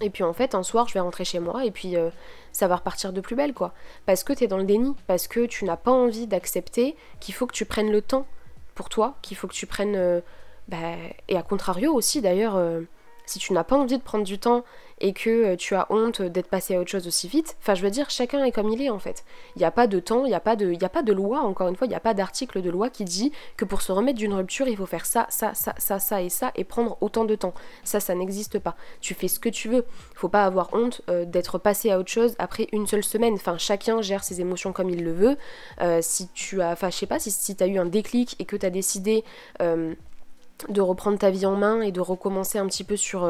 Et 0.00 0.10
puis 0.10 0.24
en 0.24 0.32
fait, 0.32 0.54
un 0.54 0.62
soir, 0.62 0.88
je 0.88 0.94
vais 0.94 1.00
rentrer 1.00 1.24
chez 1.24 1.38
moi 1.38 1.64
et 1.64 1.70
puis 1.70 1.96
euh, 1.96 2.10
ça 2.52 2.68
va 2.68 2.76
repartir 2.76 3.12
de 3.12 3.20
plus 3.20 3.36
belle, 3.36 3.54
quoi. 3.54 3.72
Parce 4.04 4.24
que 4.24 4.32
t'es 4.32 4.46
dans 4.46 4.58
le 4.58 4.64
déni, 4.64 4.94
parce 5.06 5.26
que 5.26 5.46
tu 5.46 5.64
n'as 5.64 5.76
pas 5.76 5.90
envie 5.90 6.26
d'accepter 6.26 6.96
qu'il 7.20 7.34
faut 7.34 7.46
que 7.46 7.54
tu 7.54 7.64
prennes 7.64 7.90
le 7.90 8.02
temps 8.02 8.26
pour 8.74 8.88
toi, 8.88 9.16
qu'il 9.22 9.36
faut 9.36 9.48
que 9.48 9.54
tu 9.54 9.66
prennes. 9.66 9.96
Euh, 9.96 10.20
bah, 10.68 10.94
et 11.28 11.36
à 11.36 11.42
contrario 11.42 11.94
aussi, 11.94 12.20
d'ailleurs, 12.20 12.56
euh, 12.56 12.82
si 13.24 13.38
tu 13.38 13.52
n'as 13.52 13.64
pas 13.64 13.76
envie 13.76 13.98
de 13.98 14.02
prendre 14.02 14.24
du 14.24 14.38
temps 14.38 14.64
et 15.00 15.12
que 15.12 15.30
euh, 15.30 15.56
tu 15.56 15.74
as 15.74 15.86
honte 15.90 16.22
d'être 16.22 16.48
passé 16.48 16.74
à 16.74 16.80
autre 16.80 16.90
chose 16.90 17.06
aussi 17.06 17.28
vite. 17.28 17.56
Enfin, 17.60 17.74
je 17.74 17.82
veux 17.82 17.90
dire, 17.90 18.08
chacun 18.08 18.42
est 18.44 18.52
comme 18.52 18.68
il 18.70 18.80
est 18.80 18.90
en 18.90 18.98
fait. 18.98 19.24
Il 19.54 19.58
n'y 19.58 19.64
a 19.64 19.70
pas 19.70 19.86
de 19.86 20.00
temps, 20.00 20.24
il 20.24 20.28
n'y 20.28 20.34
a, 20.34 20.40
pas 20.40 20.56
de, 20.56 20.72
a 20.82 20.88
pas 20.88 21.02
de 21.02 21.12
loi, 21.12 21.40
encore 21.40 21.68
une 21.68 21.76
fois, 21.76 21.86
il 21.86 21.90
n'y 21.90 21.96
a 21.96 22.00
pas 22.00 22.14
d'article 22.14 22.62
de 22.62 22.70
loi 22.70 22.88
qui 22.88 23.04
dit 23.04 23.32
que 23.56 23.64
pour 23.64 23.82
se 23.82 23.92
remettre 23.92 24.18
d'une 24.18 24.32
rupture, 24.32 24.68
il 24.68 24.76
faut 24.76 24.86
faire 24.86 25.04
ça, 25.04 25.26
ça, 25.28 25.52
ça, 25.54 25.74
ça, 25.78 25.98
ça 25.98 26.22
et 26.22 26.30
ça 26.30 26.50
et 26.54 26.64
prendre 26.64 26.96
autant 27.00 27.24
de 27.24 27.34
temps. 27.34 27.54
Ça, 27.84 28.00
ça 28.00 28.14
n'existe 28.14 28.58
pas. 28.58 28.76
Tu 29.00 29.14
fais 29.14 29.28
ce 29.28 29.38
que 29.38 29.48
tu 29.48 29.68
veux. 29.68 29.84
Il 30.12 30.18
faut 30.18 30.28
pas 30.28 30.44
avoir 30.44 30.70
honte 30.72 31.02
euh, 31.10 31.24
d'être 31.24 31.58
passé 31.58 31.90
à 31.90 31.98
autre 31.98 32.10
chose 32.10 32.34
après 32.38 32.68
une 32.72 32.86
seule 32.86 33.04
semaine. 33.04 33.34
Enfin, 33.34 33.58
chacun 33.58 34.00
gère 34.00 34.24
ses 34.24 34.40
émotions 34.40 34.72
comme 34.72 34.88
il 34.88 35.04
le 35.04 35.12
veut. 35.12 35.36
Euh, 35.82 35.98
si 36.00 36.28
tu 36.28 36.62
as, 36.62 36.70
enfin, 36.70 36.88
je 36.88 36.96
sais 36.96 37.06
pas, 37.06 37.18
si, 37.18 37.30
si 37.30 37.54
tu 37.54 37.62
as 37.62 37.66
eu 37.66 37.78
un 37.78 37.86
déclic 37.86 38.36
et 38.38 38.46
que 38.46 38.56
tu 38.56 38.64
as 38.64 38.70
décidé 38.70 39.24
de 39.60 40.80
reprendre 40.80 41.18
ta 41.18 41.28
vie 41.28 41.44
en 41.44 41.56
main 41.56 41.82
et 41.82 41.92
de 41.92 42.00
recommencer 42.00 42.58
un 42.58 42.66
petit 42.66 42.84
peu 42.84 42.96
sur, 42.96 43.28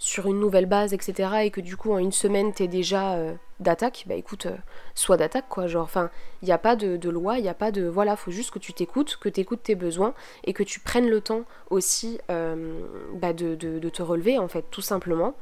sur 0.00 0.26
une 0.26 0.40
nouvelle 0.40 0.64
base, 0.64 0.94
etc. 0.94 1.28
et 1.42 1.50
que 1.50 1.60
du 1.60 1.76
coup 1.76 1.92
en 1.92 1.98
une 1.98 2.10
semaine 2.10 2.54
t'es 2.54 2.68
déjà 2.68 3.12
euh, 3.16 3.34
d'attaque, 3.60 4.04
bah 4.06 4.14
écoute, 4.14 4.46
euh, 4.46 4.56
soit 4.94 5.18
d'attaque 5.18 5.44
quoi, 5.50 5.66
genre, 5.66 5.84
enfin, 5.84 6.10
il 6.40 6.46
n'y 6.46 6.52
a 6.52 6.58
pas 6.58 6.74
de, 6.74 7.10
loi, 7.10 7.36
il 7.38 7.42
n'y 7.42 7.50
a 7.50 7.54
pas 7.54 7.70
de, 7.70 7.86
voilà, 7.86 8.16
faut 8.16 8.30
juste 8.30 8.50
que 8.50 8.58
tu 8.58 8.72
t'écoutes, 8.72 9.18
que 9.18 9.28
tu 9.28 9.40
écoutes 9.40 9.62
tes 9.62 9.74
besoins 9.74 10.14
et 10.44 10.54
que 10.54 10.62
tu 10.62 10.80
prennes 10.80 11.10
le 11.10 11.20
temps 11.20 11.42
aussi 11.68 12.18
euh, 12.30 12.80
bah, 13.12 13.34
de, 13.34 13.54
te 13.54 14.02
relever 14.02 14.38
en 14.38 14.48
fait, 14.48 14.64
tout 14.70 14.80
simplement. 14.80 15.34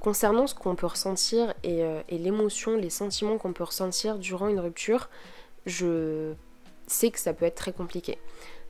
concernant 0.00 0.46
ce 0.46 0.54
qu'on 0.54 0.74
peut 0.74 0.86
ressentir 0.86 1.52
et, 1.62 1.82
et 2.08 2.16
l'émotion, 2.16 2.76
les 2.76 2.88
sentiments 2.88 3.36
qu'on 3.36 3.52
peut 3.52 3.64
ressentir 3.64 4.18
durant 4.18 4.48
une 4.48 4.60
rupture, 4.60 5.10
je 5.66 6.32
sais 6.86 7.10
que 7.10 7.18
ça 7.18 7.34
peut 7.34 7.44
être 7.44 7.56
très 7.56 7.72
compliqué 7.72 8.16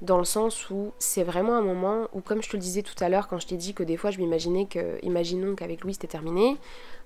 dans 0.02 0.18
le 0.18 0.24
sens 0.24 0.70
où 0.70 0.92
c'est 0.98 1.22
vraiment 1.22 1.54
un 1.54 1.62
moment 1.62 2.08
où, 2.12 2.20
comme 2.20 2.42
je 2.42 2.50
te 2.50 2.56
le 2.56 2.60
disais 2.60 2.82
tout 2.82 3.02
à 3.02 3.08
l'heure, 3.08 3.28
quand 3.28 3.38
je 3.38 3.46
t'ai 3.46 3.56
dit 3.56 3.74
que 3.74 3.82
des 3.82 3.96
fois 3.96 4.10
je 4.10 4.18
m'imaginais 4.18 4.66
que, 4.66 4.98
imaginons 5.02 5.54
qu'avec 5.54 5.82
Louis 5.82 5.94
c'était 5.94 6.06
terminé, 6.06 6.56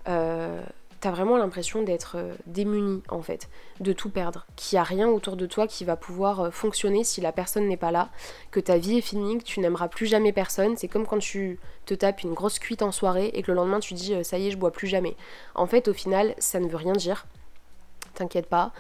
euh, 0.08 0.60
t'as 1.00 1.10
vraiment 1.10 1.36
l'impression 1.38 1.82
d'être 1.82 2.16
euh, 2.16 2.34
démuni 2.46 3.02
en 3.08 3.22
fait, 3.22 3.48
de 3.78 3.92
tout 3.92 4.10
perdre, 4.10 4.46
qu'il 4.56 4.76
n'y 4.76 4.80
a 4.80 4.82
rien 4.82 5.08
autour 5.08 5.36
de 5.36 5.46
toi 5.46 5.68
qui 5.68 5.84
va 5.84 5.96
pouvoir 5.96 6.40
euh, 6.40 6.50
fonctionner 6.50 7.04
si 7.04 7.20
la 7.20 7.30
personne 7.30 7.68
n'est 7.68 7.76
pas 7.76 7.92
là, 7.92 8.10
que 8.50 8.58
ta 8.58 8.76
vie 8.76 8.98
est 8.98 9.02
finie, 9.02 9.38
que 9.38 9.44
tu 9.44 9.60
n'aimeras 9.60 9.88
plus 9.88 10.06
jamais 10.06 10.32
personne. 10.32 10.76
C'est 10.76 10.88
comme 10.88 11.06
quand 11.06 11.18
tu 11.18 11.60
te 11.86 11.94
tapes 11.94 12.22
une 12.22 12.34
grosse 12.34 12.58
cuite 12.58 12.82
en 12.82 12.90
soirée 12.90 13.30
et 13.34 13.42
que 13.42 13.52
le 13.52 13.56
lendemain 13.56 13.80
tu 13.80 13.94
dis 13.94 14.14
ça 14.24 14.36
y 14.36 14.48
est, 14.48 14.50
je 14.50 14.58
bois 14.58 14.72
plus 14.72 14.88
jamais. 14.88 15.16
En 15.54 15.66
fait, 15.66 15.86
au 15.86 15.94
final, 15.94 16.34
ça 16.38 16.58
ne 16.58 16.66
veut 16.66 16.76
rien 16.76 16.92
dire. 16.92 17.26
T'inquiète 18.14 18.46
pas. 18.46 18.72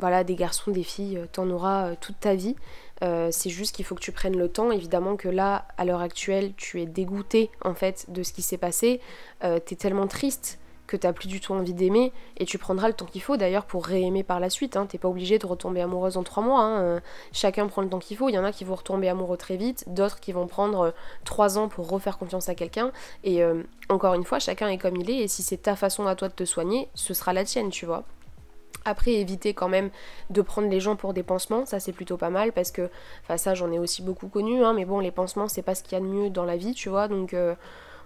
Voilà, 0.00 0.24
des 0.24 0.34
garçons, 0.34 0.70
des 0.70 0.82
filles, 0.82 1.20
t'en 1.32 1.48
auras 1.50 1.94
toute 1.96 2.18
ta 2.20 2.34
vie. 2.34 2.56
c'est 3.00 3.50
juste 3.50 3.74
qu'il 3.74 3.84
faut 3.84 3.94
que 3.94 4.00
tu 4.00 4.12
prennes 4.12 4.36
le 4.36 4.48
temps. 4.48 4.70
Évidemment 4.70 5.16
que 5.16 5.28
là, 5.28 5.66
à 5.78 5.84
l'heure 5.84 6.00
actuelle, 6.00 6.52
tu 6.56 6.80
es 6.80 6.86
dégoûté 6.86 7.50
en 7.64 7.74
fait 7.74 8.06
de 8.08 8.22
ce 8.22 8.32
qui 8.32 8.42
s'est 8.42 8.58
passé. 8.58 9.00
T'es 9.40 9.76
tellement 9.76 10.06
triste 10.06 10.60
que 10.90 10.96
t'as 10.96 11.12
plus 11.12 11.28
du 11.28 11.40
tout 11.40 11.54
envie 11.54 11.72
d'aimer 11.72 12.12
et 12.36 12.44
tu 12.44 12.58
prendras 12.58 12.88
le 12.88 12.94
temps 12.94 13.06
qu'il 13.06 13.22
faut 13.22 13.36
d'ailleurs 13.36 13.64
pour 13.64 13.86
réaimer 13.86 14.24
par 14.24 14.40
la 14.40 14.50
suite. 14.50 14.76
Hein. 14.76 14.86
T'es 14.86 14.98
pas 14.98 15.08
obligé 15.08 15.38
de 15.38 15.46
retomber 15.46 15.80
amoureuse 15.80 16.16
en 16.16 16.24
trois 16.24 16.42
mois. 16.42 16.60
Hein. 16.60 16.82
Euh, 16.82 17.00
chacun 17.32 17.68
prend 17.68 17.82
le 17.82 17.88
temps 17.88 18.00
qu'il 18.00 18.16
faut. 18.16 18.28
Il 18.28 18.34
y 18.34 18.38
en 18.38 18.44
a 18.44 18.52
qui 18.52 18.64
vont 18.64 18.74
retomber 18.74 19.08
amoureux 19.08 19.36
très 19.36 19.56
vite, 19.56 19.84
d'autres 19.86 20.18
qui 20.18 20.32
vont 20.32 20.48
prendre 20.48 20.80
euh, 20.80 20.90
trois 21.24 21.58
ans 21.58 21.68
pour 21.68 21.88
refaire 21.88 22.18
confiance 22.18 22.48
à 22.48 22.56
quelqu'un. 22.56 22.90
Et 23.22 23.42
euh, 23.42 23.62
encore 23.88 24.14
une 24.14 24.24
fois, 24.24 24.40
chacun 24.40 24.68
est 24.68 24.78
comme 24.78 24.96
il 24.96 25.08
est 25.10 25.18
et 25.18 25.28
si 25.28 25.42
c'est 25.44 25.62
ta 25.62 25.76
façon 25.76 26.06
à 26.06 26.16
toi 26.16 26.28
de 26.28 26.34
te 26.34 26.44
soigner, 26.44 26.88
ce 26.94 27.14
sera 27.14 27.32
la 27.32 27.44
tienne, 27.44 27.70
tu 27.70 27.86
vois. 27.86 28.04
Après, 28.84 29.12
éviter 29.12 29.52
quand 29.52 29.68
même 29.68 29.90
de 30.30 30.40
prendre 30.42 30.68
les 30.68 30.80
gens 30.80 30.96
pour 30.96 31.12
des 31.12 31.22
pansements, 31.22 31.66
ça 31.66 31.80
c'est 31.80 31.92
plutôt 31.92 32.16
pas 32.16 32.30
mal 32.30 32.52
parce 32.52 32.70
que, 32.70 32.88
enfin 33.22 33.36
ça 33.36 33.54
j'en 33.54 33.70
ai 33.70 33.78
aussi 33.78 34.02
beaucoup 34.02 34.28
connu, 34.28 34.64
hein, 34.64 34.72
mais 34.72 34.86
bon, 34.86 35.00
les 35.00 35.10
pansements 35.10 35.48
c'est 35.48 35.62
pas 35.62 35.74
ce 35.74 35.82
qu'il 35.82 35.92
y 35.92 35.96
a 35.96 36.00
de 36.00 36.06
mieux 36.06 36.30
dans 36.30 36.44
la 36.44 36.56
vie, 36.56 36.72
tu 36.72 36.88
vois, 36.88 37.06
donc 37.06 37.34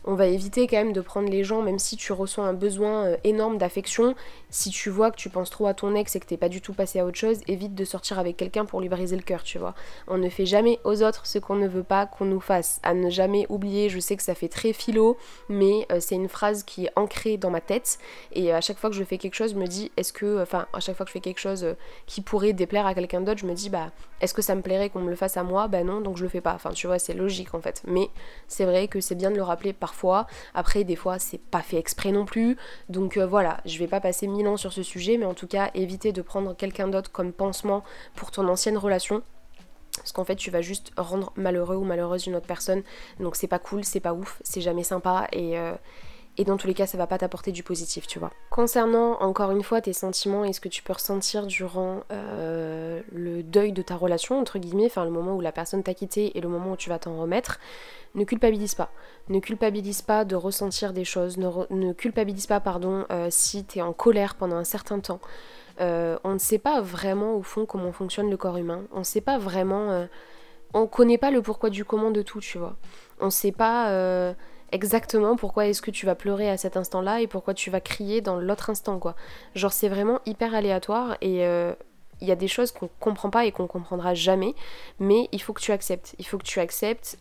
on 0.04 0.14
va 0.14 0.26
éviter 0.26 0.66
quand 0.66 0.76
même 0.76 0.92
de 0.92 1.00
prendre 1.00 1.28
les 1.28 1.44
gens, 1.44 1.62
même 1.62 1.78
si 1.78 1.96
tu 1.96 2.12
ressens 2.12 2.44
un 2.44 2.52
besoin 2.52 3.04
euh, 3.04 3.16
énorme 3.24 3.58
d'affection. 3.58 4.14
Si 4.50 4.70
tu 4.70 4.90
vois 4.90 5.10
que 5.10 5.16
tu 5.16 5.28
penses 5.30 5.50
trop 5.50 5.66
à 5.66 5.74
ton 5.74 5.94
ex 5.94 6.14
et 6.14 6.20
que 6.20 6.26
t'es 6.26 6.36
pas 6.36 6.48
du 6.48 6.60
tout 6.60 6.74
passé 6.74 7.00
à 7.00 7.06
autre 7.06 7.18
chose, 7.18 7.40
évite 7.48 7.74
de 7.74 7.84
sortir 7.84 8.18
avec 8.18 8.36
quelqu'un 8.36 8.64
pour 8.64 8.80
lui 8.80 8.88
briser 8.88 9.16
le 9.16 9.22
cœur, 9.22 9.42
tu 9.42 9.58
vois. 9.58 9.74
On 10.06 10.18
ne 10.18 10.28
fait 10.28 10.46
jamais 10.46 10.78
aux 10.84 11.02
autres 11.02 11.26
ce 11.26 11.38
qu'on 11.38 11.56
ne 11.56 11.66
veut 11.66 11.82
pas 11.82 12.06
qu'on 12.06 12.24
nous 12.24 12.40
fasse. 12.40 12.80
À 12.82 12.94
ne 12.94 13.10
jamais 13.10 13.46
oublier, 13.48 13.88
je 13.88 13.98
sais 13.98 14.16
que 14.16 14.22
ça 14.22 14.34
fait 14.34 14.48
très 14.48 14.72
philo, 14.72 15.16
mais 15.48 15.86
euh, 15.90 15.98
c'est 16.00 16.14
une 16.14 16.28
phrase 16.28 16.62
qui 16.62 16.86
est 16.86 16.92
ancrée 16.96 17.36
dans 17.36 17.50
ma 17.50 17.60
tête. 17.60 17.98
Et 18.32 18.52
à 18.52 18.60
chaque 18.60 18.78
fois 18.78 18.90
que 18.90 18.96
je 18.96 19.04
fais 19.04 19.18
quelque 19.18 19.34
chose, 19.34 19.52
je 19.52 19.58
me 19.58 19.66
dis, 19.66 19.90
est-ce 19.96 20.12
que, 20.12 20.42
enfin, 20.42 20.66
à 20.72 20.80
chaque 20.80 20.96
fois 20.96 21.04
que 21.04 21.10
je 21.10 21.14
fais 21.14 21.20
quelque 21.20 21.40
chose 21.40 21.64
euh, 21.64 21.74
qui 22.06 22.20
pourrait 22.20 22.52
déplaire 22.52 22.86
à 22.86 22.94
quelqu'un 22.94 23.20
d'autre, 23.20 23.40
je 23.40 23.46
me 23.46 23.54
dis, 23.54 23.70
bah, 23.70 23.90
est-ce 24.20 24.34
que 24.34 24.42
ça 24.42 24.54
me 24.54 24.62
plairait 24.62 24.90
qu'on 24.90 25.00
me 25.00 25.10
le 25.10 25.16
fasse 25.16 25.36
à 25.36 25.42
moi? 25.42 25.68
Bah 25.68 25.84
non, 25.84 26.00
donc 26.00 26.16
je 26.16 26.22
le 26.22 26.28
fais 26.28 26.40
pas. 26.40 26.54
Enfin, 26.54 26.70
tu 26.70 26.86
vois, 26.86 26.98
c'est 26.98 27.14
logique 27.14 27.54
en 27.54 27.60
fait. 27.60 27.82
Mais 27.86 28.08
c'est 28.48 28.64
vrai 28.64 28.88
que 28.88 29.00
c'est 29.00 29.14
bien 29.14 29.30
de 29.30 29.36
le 29.36 29.42
rappeler 29.42 29.72
par 29.72 29.93
Après, 30.54 30.84
des 30.84 30.96
fois, 30.96 31.18
c'est 31.18 31.38
pas 31.38 31.62
fait 31.62 31.76
exprès 31.76 32.12
non 32.12 32.24
plus. 32.24 32.56
Donc 32.88 33.16
euh, 33.16 33.26
voilà, 33.26 33.58
je 33.64 33.78
vais 33.78 33.86
pas 33.86 34.00
passer 34.00 34.26
mille 34.26 34.46
ans 34.48 34.56
sur 34.56 34.72
ce 34.72 34.82
sujet, 34.82 35.16
mais 35.16 35.26
en 35.26 35.34
tout 35.34 35.46
cas, 35.46 35.70
éviter 35.74 36.12
de 36.12 36.22
prendre 36.22 36.54
quelqu'un 36.54 36.88
d'autre 36.88 37.10
comme 37.10 37.32
pansement 37.32 37.84
pour 38.14 38.30
ton 38.30 38.48
ancienne 38.48 38.76
relation. 38.76 39.22
Parce 39.96 40.12
qu'en 40.12 40.24
fait, 40.24 40.36
tu 40.36 40.50
vas 40.50 40.60
juste 40.60 40.90
rendre 40.96 41.32
malheureux 41.36 41.76
ou 41.76 41.84
malheureuse 41.84 42.26
une 42.26 42.34
autre 42.34 42.46
personne. 42.46 42.82
Donc 43.20 43.36
c'est 43.36 43.46
pas 43.46 43.60
cool, 43.60 43.84
c'est 43.84 44.00
pas 44.00 44.12
ouf, 44.12 44.40
c'est 44.44 44.60
jamais 44.60 44.84
sympa 44.84 45.28
et. 45.32 45.58
Euh, 45.58 45.74
et 46.36 46.44
dans 46.44 46.56
tous 46.56 46.66
les 46.66 46.74
cas 46.74 46.86
ça 46.86 46.98
va 46.98 47.06
pas 47.06 47.18
t'apporter 47.18 47.52
du 47.52 47.62
positif 47.62 48.06
tu 48.06 48.18
vois. 48.18 48.30
Concernant 48.50 49.20
encore 49.20 49.50
une 49.50 49.62
fois 49.62 49.80
tes 49.80 49.92
sentiments 49.92 50.44
et 50.44 50.52
ce 50.52 50.60
que 50.60 50.68
tu 50.68 50.82
peux 50.82 50.92
ressentir 50.92 51.46
durant 51.46 52.02
euh, 52.10 53.00
le 53.12 53.42
deuil 53.42 53.72
de 53.72 53.82
ta 53.82 53.96
relation 53.96 54.38
entre 54.38 54.58
guillemets, 54.58 54.86
enfin 54.86 55.04
le 55.04 55.10
moment 55.10 55.34
où 55.34 55.40
la 55.40 55.52
personne 55.52 55.82
t'a 55.82 55.94
quitté 55.94 56.36
et 56.36 56.40
le 56.40 56.48
moment 56.48 56.72
où 56.72 56.76
tu 56.76 56.88
vas 56.88 56.98
t'en 56.98 57.16
remettre, 57.16 57.58
ne 58.14 58.24
culpabilise 58.24 58.74
pas. 58.74 58.90
Ne 59.28 59.40
culpabilise 59.40 60.02
pas 60.02 60.24
de 60.24 60.36
ressentir 60.36 60.92
des 60.92 61.04
choses. 61.04 61.36
Ne, 61.36 61.92
culpabilise 61.92 62.46
pas, 62.46 62.60
pardon, 62.60 63.06
euh, 63.10 63.28
si 63.30 63.64
tu 63.64 63.78
es 63.78 63.82
en 63.82 63.92
colère 63.92 64.36
pendant 64.36 64.56
un 64.56 64.64
certain 64.64 65.00
temps. 65.00 65.20
Euh, 65.80 66.16
on 66.22 66.34
ne 66.34 66.38
sait 66.38 66.58
pas 66.58 66.80
vraiment 66.80 67.34
au 67.34 67.42
fond 67.42 67.66
comment 67.66 67.92
fonctionne 67.92 68.30
le 68.30 68.36
corps 68.36 68.56
humain. 68.56 68.82
On 68.92 69.00
ne 69.00 69.04
sait 69.04 69.20
pas 69.20 69.38
vraiment. 69.38 69.90
Euh, 69.90 70.06
on 70.72 70.86
connaît 70.86 71.18
pas 71.18 71.30
le 71.30 71.42
pourquoi 71.42 71.70
du 71.70 71.84
comment 71.84 72.10
de 72.10 72.22
tout, 72.22 72.40
tu 72.40 72.58
vois. 72.58 72.76
On 73.20 73.26
ne 73.26 73.30
sait 73.30 73.52
pas 73.52 74.34
exactement 74.74 75.36
pourquoi 75.36 75.66
est-ce 75.66 75.80
que 75.80 75.90
tu 75.90 76.04
vas 76.04 76.14
pleurer 76.14 76.50
à 76.50 76.56
cet 76.56 76.76
instant-là 76.76 77.20
et 77.20 77.26
pourquoi 77.26 77.54
tu 77.54 77.70
vas 77.70 77.80
crier 77.80 78.20
dans 78.20 78.36
l'autre 78.36 78.70
instant, 78.70 78.98
quoi. 78.98 79.14
Genre, 79.54 79.72
c'est 79.72 79.88
vraiment 79.88 80.20
hyper 80.26 80.54
aléatoire 80.54 81.16
et 81.20 81.44
il 82.20 82.28
y 82.28 82.32
a 82.32 82.36
des 82.36 82.48
choses 82.48 82.72
qu'on 82.72 82.88
comprend 83.00 83.30
pas 83.30 83.44
et 83.44 83.52
qu'on 83.52 83.66
comprendra 83.66 84.14
jamais, 84.14 84.54
mais 84.98 85.28
il 85.32 85.40
faut 85.40 85.52
que 85.52 85.60
tu 85.60 85.72
acceptes. 85.72 86.14
Il 86.18 86.26
faut 86.26 86.38
que 86.38 86.44
tu 86.44 86.60
acceptes 86.60 87.18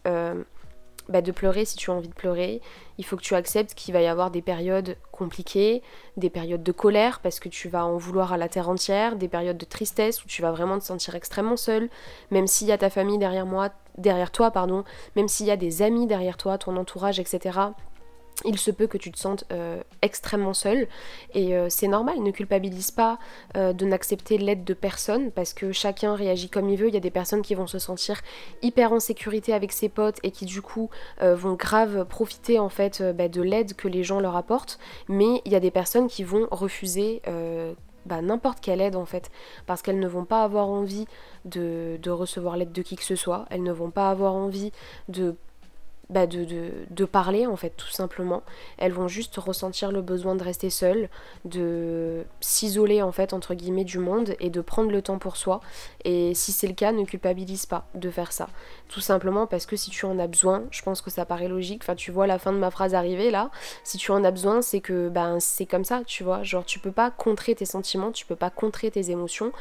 bah, 1.10 1.22
de 1.22 1.32
pleurer 1.32 1.66
si 1.66 1.76
tu 1.78 1.92
as 1.92 1.94
envie 1.94 2.08
de 2.08 2.14
pleurer. 2.14 2.62
Il 2.98 3.06
faut 3.06 3.18
que 3.18 3.22
tu 3.22 3.36
acceptes 3.36 3.74
qu'il 3.74 3.94
va 3.94 4.02
y 4.02 4.08
avoir 4.08 4.32
des 4.32 4.42
périodes 4.42 4.98
compliquées, 5.12 5.82
des 6.18 6.30
périodes 6.30 6.64
de 6.64 6.72
colère 6.72 7.20
parce 7.20 7.40
que 7.40 7.50
tu 7.50 7.70
vas 7.70 7.86
en 7.86 7.98
vouloir 7.98 8.34
à 8.34 8.38
la 8.38 8.50
terre 8.50 8.70
entière, 8.70 9.16
des 9.16 9.28
périodes 9.28 9.58
de 9.58 9.66
tristesse 9.66 10.24
où 10.24 10.28
tu 10.28 10.42
vas 10.42 10.52
vraiment 10.52 10.80
te 10.80 10.84
sentir 10.84 11.16
extrêmement 11.16 11.58
seul, 11.58 11.90
même 12.32 12.48
s'il 12.48 12.68
y 12.68 12.72
a 12.72 12.78
ta 12.78 12.90
famille 12.90 13.18
derrière 13.18 13.46
moi, 13.46 13.70
derrière 13.98 14.32
toi, 14.32 14.52
pardon, 14.52 14.84
même 15.16 15.28
s'il 15.28 15.46
y 15.46 15.52
a 15.52 15.58
des 15.58 15.82
amis 15.82 16.08
derrière 16.08 16.38
toi, 16.38 16.58
ton 16.58 16.78
entourage, 16.78 17.20
etc 17.20 17.74
il 18.46 18.58
se 18.58 18.72
peut 18.72 18.88
que 18.88 18.98
tu 18.98 19.12
te 19.12 19.18
sentes 19.18 19.46
euh, 19.52 19.82
extrêmement 20.02 20.54
seul. 20.54 20.88
Et 21.34 21.56
euh, 21.56 21.68
c'est 21.70 21.88
normal, 21.88 22.20
ne 22.20 22.32
culpabilise 22.32 22.92
pas 22.92 23.20
euh, 23.58 23.74
de 23.74 23.86
n'accepter 23.86 24.38
l'aide 24.38 24.64
de 24.64 24.74
personne 24.74 25.32
parce 25.32 25.54
que 25.54 25.72
chacun 25.72 26.16
réagit 26.16 26.50
comme 26.50 26.70
il 26.70 26.78
veut. 26.78 26.88
Il 26.88 26.94
y 26.94 26.98
a 26.98 27.02
des 27.02 27.12
personnes 27.12 27.42
qui 27.42 27.56
vont 27.56 27.68
se 27.68 27.80
sentir 27.80 28.22
hyper 28.62 28.94
en 28.94 29.00
sécurité 29.00 29.54
avec 29.54 29.72
ses 29.72 29.90
potes 29.90 30.20
et 30.24 30.32
qui 30.32 30.46
du 30.46 30.62
coup 30.62 30.90
vont 31.22 31.54
grave 31.54 32.06
profiter 32.06 32.60
en 32.60 32.70
fait 32.70 33.02
bah, 33.02 33.28
de 33.28 33.42
l'aide 33.42 33.76
que 33.76 33.88
les 33.88 34.04
gens 34.04 34.20
leur 34.20 34.36
apportent, 34.36 34.80
mais 35.08 35.42
il 35.46 35.52
y 35.52 35.56
a 35.56 35.60
des 35.60 35.72
personnes 35.72 36.08
qui 36.08 36.24
vont 36.24 36.48
refuser 36.52 37.22
bah, 38.06 38.22
n'importe 38.22 38.60
quelle 38.60 38.82
aide 38.82 38.96
en 38.96 39.06
fait, 39.06 39.32
parce 39.66 39.82
qu'elles 39.82 40.00
ne 40.00 40.08
vont 40.08 40.26
pas 40.26 40.44
avoir 40.44 40.68
envie 40.68 41.06
de, 41.46 41.98
de 42.02 42.12
recevoir 42.12 42.58
l'aide 42.58 42.72
de 42.72 42.82
qui 42.82 42.96
que 42.96 43.04
ce 43.04 43.16
soit, 43.16 43.46
elles 43.50 43.64
ne 43.64 43.72
vont 43.72 43.92
pas 43.92 44.10
avoir 44.10 44.34
envie 44.34 44.72
de 45.08 45.36
bah, 46.10 46.28
de, 46.28 46.46
de, 46.90 47.06
parler 47.06 47.48
en 47.48 47.56
fait 47.56 47.72
tout 47.72 47.90
simplement. 47.90 48.44
Elles 48.78 48.92
vont 48.92 49.08
juste 49.08 49.38
ressentir 49.38 49.92
le 49.92 50.02
besoin 50.02 50.36
de 50.36 50.44
rester 50.44 50.70
seules, 50.70 51.10
de 51.46 52.24
s'isoler 52.42 53.02
en 53.02 53.12
fait 53.12 53.34
entre 53.34 53.54
guillemets 53.54 53.86
du 53.86 54.00
monde 54.00 54.36
et 54.40 54.50
de 54.50 54.62
prendre 54.62 54.92
le 54.92 55.02
temps 55.02 55.18
pour 55.18 55.38
soi. 55.38 55.62
Et 56.04 56.34
si 56.36 56.52
c'est 56.52 56.68
le 56.68 56.74
cas, 56.74 56.92
ne 56.92 57.06
culpabilise 57.06 57.66
pas 57.66 57.88
de 57.96 58.10
faire 58.10 58.34
ça. 58.34 58.50
Tout 58.90 59.00
simplement 59.00 59.48
parce 59.48 59.66
que 59.66 59.76
si 59.78 59.92
tu 59.92 60.06
en 60.06 60.20
as 60.20 60.28
besoin, 60.28 60.64
je 60.72 60.82
pense 60.82 61.02
que 61.02 61.10
ça 61.10 61.26
paraît 61.26 61.48
logique. 61.48 61.82
Enfin 61.84 61.96
tu 61.96 62.12
vois 62.12 62.28
la 62.28 62.38
fin 62.38 62.52
de 62.52 62.58
ma 62.58 62.70
phrase 62.70 62.94
arriver 62.96 63.32
là. 63.32 63.50
Si 63.86 63.98
tu 63.98 64.12
en 64.12 64.24
as 64.24 64.32
besoin, 64.32 64.62
c'est 64.62 64.82
que 64.82 65.08
ben 65.08 65.40
c'est 65.40 65.66
comme 65.66 65.86
ça, 65.86 66.02
tu 66.06 66.24
vois. 66.24 66.44
Genre 66.44 66.66
tu 66.66 66.80
peux 66.80 66.92
pas 66.92 67.12
contrer 67.12 67.56
tes 67.56 67.66
sentiments, 67.66 68.12
tu 68.12 68.26
peux 68.26 68.36
pas 68.36 68.50
contrer 68.50 68.92
tes 68.92 69.10
émotions. 69.10 69.52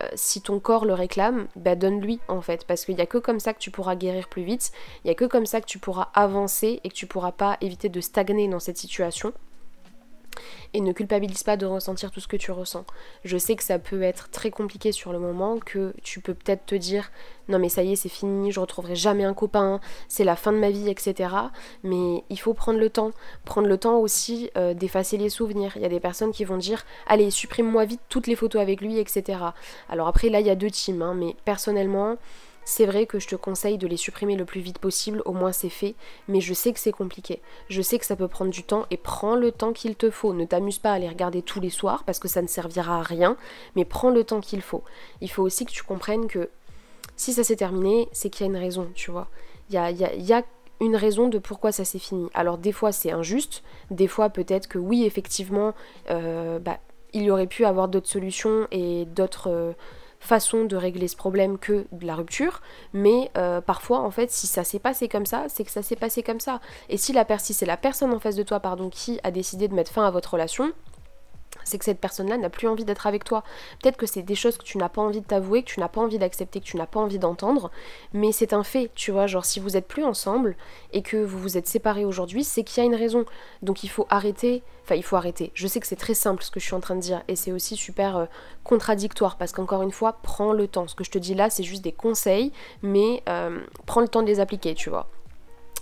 Euh, 0.00 0.06
si 0.14 0.40
ton 0.42 0.60
corps 0.60 0.84
le 0.84 0.94
réclame, 0.94 1.48
bah 1.56 1.74
donne-lui 1.74 2.20
en 2.28 2.40
fait. 2.40 2.64
Parce 2.66 2.84
qu'il 2.84 2.96
y 2.96 3.02
a 3.02 3.06
que 3.06 3.18
comme 3.18 3.40
ça 3.40 3.52
que 3.52 3.58
tu 3.58 3.72
pourras 3.72 3.96
guérir 3.96 4.28
plus 4.28 4.44
vite. 4.44 4.70
Il 5.04 5.08
y 5.08 5.10
a 5.10 5.14
que 5.14 5.24
comme 5.24 5.44
ça 5.44 5.60
que 5.60 5.66
tu 5.66 5.78
pourras 5.78 5.87
avancer 6.14 6.80
et 6.84 6.88
que 6.88 6.94
tu 6.94 7.06
pourras 7.06 7.32
pas 7.32 7.56
éviter 7.60 7.88
de 7.88 8.00
stagner 8.00 8.48
dans 8.48 8.60
cette 8.60 8.78
situation. 8.78 9.32
Et 10.72 10.80
ne 10.80 10.92
culpabilise 10.92 11.42
pas 11.42 11.56
de 11.56 11.66
ressentir 11.66 12.10
tout 12.10 12.20
ce 12.20 12.28
que 12.28 12.36
tu 12.36 12.52
ressens. 12.52 12.84
Je 13.24 13.38
sais 13.38 13.56
que 13.56 13.64
ça 13.64 13.78
peut 13.78 14.02
être 14.02 14.30
très 14.30 14.50
compliqué 14.50 14.92
sur 14.92 15.12
le 15.12 15.18
moment, 15.18 15.58
que 15.58 15.94
tu 16.02 16.20
peux 16.20 16.34
peut-être 16.34 16.66
te 16.66 16.74
dire 16.74 17.10
non 17.48 17.58
mais 17.58 17.70
ça 17.70 17.82
y 17.82 17.92
est 17.92 17.96
c'est 17.96 18.10
fini, 18.10 18.52
je 18.52 18.60
retrouverai 18.60 18.94
jamais 18.94 19.24
un 19.24 19.32
copain, 19.32 19.80
c'est 20.08 20.22
la 20.22 20.36
fin 20.36 20.52
de 20.52 20.58
ma 20.58 20.70
vie, 20.70 20.90
etc. 20.90 21.30
Mais 21.82 22.22
il 22.28 22.38
faut 22.38 22.54
prendre 22.54 22.78
le 22.78 22.90
temps. 22.90 23.10
Prendre 23.46 23.66
le 23.66 23.78
temps 23.78 23.96
aussi 23.96 24.50
euh, 24.56 24.74
d'effacer 24.74 25.16
les 25.16 25.30
souvenirs. 25.30 25.72
Il 25.76 25.82
y 25.82 25.86
a 25.86 25.88
des 25.88 26.00
personnes 26.00 26.30
qui 26.30 26.44
vont 26.44 26.58
dire 26.58 26.84
allez 27.06 27.30
supprime-moi 27.30 27.86
vite 27.86 28.02
toutes 28.08 28.26
les 28.26 28.36
photos 28.36 28.60
avec 28.60 28.80
lui, 28.80 28.98
etc. 28.98 29.38
Alors 29.88 30.06
après 30.06 30.28
là 30.28 30.40
il 30.40 30.46
y 30.46 30.50
a 30.50 30.54
deux 30.54 30.70
teams, 30.70 31.02
hein, 31.02 31.14
mais 31.14 31.34
personnellement 31.44 32.16
c'est 32.68 32.84
vrai 32.84 33.06
que 33.06 33.18
je 33.18 33.26
te 33.26 33.34
conseille 33.34 33.78
de 33.78 33.86
les 33.86 33.96
supprimer 33.96 34.36
le 34.36 34.44
plus 34.44 34.60
vite 34.60 34.78
possible, 34.78 35.22
au 35.24 35.32
moins 35.32 35.52
c'est 35.52 35.70
fait, 35.70 35.94
mais 36.28 36.42
je 36.42 36.52
sais 36.52 36.70
que 36.74 36.78
c'est 36.78 36.92
compliqué. 36.92 37.40
Je 37.70 37.80
sais 37.80 37.98
que 37.98 38.04
ça 38.04 38.14
peut 38.14 38.28
prendre 38.28 38.50
du 38.50 38.62
temps 38.62 38.84
et 38.90 38.98
prends 38.98 39.36
le 39.36 39.52
temps 39.52 39.72
qu'il 39.72 39.96
te 39.96 40.10
faut. 40.10 40.34
Ne 40.34 40.44
t'amuse 40.44 40.78
pas 40.78 40.92
à 40.92 40.98
les 40.98 41.08
regarder 41.08 41.40
tous 41.40 41.60
les 41.60 41.70
soirs 41.70 42.04
parce 42.04 42.18
que 42.18 42.28
ça 42.28 42.42
ne 42.42 42.46
servira 42.46 42.98
à 42.98 43.02
rien, 43.02 43.38
mais 43.74 43.86
prends 43.86 44.10
le 44.10 44.22
temps 44.22 44.42
qu'il 44.42 44.60
faut. 44.60 44.84
Il 45.22 45.30
faut 45.30 45.42
aussi 45.42 45.64
que 45.64 45.70
tu 45.70 45.82
comprennes 45.82 46.26
que 46.26 46.50
si 47.16 47.32
ça 47.32 47.42
s'est 47.42 47.56
terminé, 47.56 48.06
c'est 48.12 48.28
qu'il 48.28 48.44
y 48.44 48.50
a 48.50 48.52
une 48.52 48.62
raison, 48.62 48.88
tu 48.94 49.10
vois. 49.10 49.28
Il 49.70 49.74
y 49.74 50.32
a, 50.34 50.42
une 50.80 50.94
raison 50.94 51.28
de 51.28 51.38
pourquoi 51.38 51.72
ça 51.72 51.86
s'est 51.86 51.98
fini. 51.98 52.28
Alors 52.34 52.58
des 52.58 52.72
fois 52.72 52.92
c'est 52.92 53.12
injuste, 53.12 53.62
des 53.90 54.08
fois 54.08 54.28
peut-être 54.28 54.68
que 54.68 54.78
oui 54.78 55.04
effectivement 55.04 55.74
euh, 56.10 56.58
bah, 56.58 56.78
il 57.14 57.22
y 57.22 57.30
aurait 57.30 57.46
pu 57.46 57.64
avoir 57.64 57.88
d'autres 57.88 58.08
solutions 58.08 58.68
et 58.70 59.06
d'autres 59.06 59.50
euh, 59.50 59.72
façon 60.20 60.64
de 60.64 60.76
régler 60.76 61.08
ce 61.08 61.16
problème 61.16 61.58
que 61.58 61.86
de 61.92 62.06
la 62.06 62.14
rupture, 62.14 62.60
mais 62.92 63.30
euh, 63.36 63.60
parfois 63.60 64.00
en 64.00 64.10
fait 64.10 64.30
si 64.30 64.46
ça 64.46 64.64
s'est 64.64 64.78
passé 64.78 65.08
comme 65.08 65.26
ça, 65.26 65.44
c'est 65.48 65.64
que 65.64 65.70
ça 65.70 65.82
s'est 65.82 65.96
passé 65.96 66.22
comme 66.22 66.40
ça. 66.40 66.60
Et 66.88 66.96
si 66.96 67.12
la 67.12 67.26
c'est 67.38 67.66
la 67.66 67.76
personne 67.76 68.12
en 68.12 68.18
face 68.18 68.36
de 68.36 68.42
toi 68.42 68.60
pardon 68.60 68.88
qui 68.88 69.20
a 69.22 69.30
décidé 69.30 69.68
de 69.68 69.74
mettre 69.74 69.92
fin 69.92 70.06
à 70.06 70.10
votre 70.10 70.32
relation, 70.32 70.72
c'est 71.64 71.78
que 71.78 71.84
cette 71.84 72.00
personne-là 72.00 72.36
n'a 72.38 72.50
plus 72.50 72.68
envie 72.68 72.84
d'être 72.84 73.06
avec 73.06 73.24
toi. 73.24 73.44
Peut-être 73.82 73.96
que 73.96 74.06
c'est 74.06 74.22
des 74.22 74.34
choses 74.34 74.58
que 74.58 74.64
tu 74.64 74.78
n'as 74.78 74.88
pas 74.88 75.02
envie 75.02 75.20
de 75.20 75.26
t'avouer, 75.26 75.62
que 75.62 75.70
tu 75.70 75.80
n'as 75.80 75.88
pas 75.88 76.00
envie 76.00 76.18
d'accepter, 76.18 76.60
que 76.60 76.64
tu 76.64 76.76
n'as 76.76 76.86
pas 76.86 77.00
envie 77.00 77.18
d'entendre, 77.18 77.70
mais 78.12 78.32
c'est 78.32 78.52
un 78.52 78.64
fait, 78.64 78.90
tu 78.94 79.10
vois, 79.10 79.26
genre 79.26 79.44
si 79.44 79.60
vous 79.60 79.76
êtes 79.76 79.86
plus 79.86 80.04
ensemble 80.04 80.56
et 80.92 81.02
que 81.02 81.16
vous 81.16 81.38
vous 81.38 81.56
êtes 81.56 81.66
séparés 81.66 82.04
aujourd'hui, 82.04 82.44
c'est 82.44 82.64
qu'il 82.64 82.82
y 82.82 82.86
a 82.86 82.88
une 82.88 82.94
raison. 82.94 83.24
Donc 83.62 83.84
il 83.84 83.88
faut 83.88 84.06
arrêter, 84.10 84.62
enfin 84.84 84.94
il 84.94 85.02
faut 85.02 85.16
arrêter. 85.16 85.50
Je 85.54 85.66
sais 85.66 85.80
que 85.80 85.86
c'est 85.86 85.96
très 85.96 86.14
simple 86.14 86.42
ce 86.42 86.50
que 86.50 86.60
je 86.60 86.64
suis 86.64 86.74
en 86.74 86.80
train 86.80 86.96
de 86.96 87.00
dire 87.00 87.22
et 87.28 87.36
c'est 87.36 87.52
aussi 87.52 87.76
super 87.76 88.16
euh, 88.16 88.26
contradictoire 88.64 89.36
parce 89.36 89.52
qu'encore 89.52 89.82
une 89.82 89.92
fois, 89.92 90.18
prends 90.22 90.52
le 90.52 90.68
temps. 90.68 90.88
Ce 90.88 90.94
que 90.94 91.04
je 91.04 91.10
te 91.10 91.18
dis 91.18 91.34
là, 91.34 91.50
c'est 91.50 91.62
juste 91.62 91.82
des 91.82 91.92
conseils, 91.92 92.52
mais 92.82 93.22
euh, 93.28 93.60
prends 93.86 94.00
le 94.00 94.08
temps 94.08 94.22
de 94.22 94.26
les 94.26 94.40
appliquer, 94.40 94.74
tu 94.74 94.90
vois. 94.90 95.08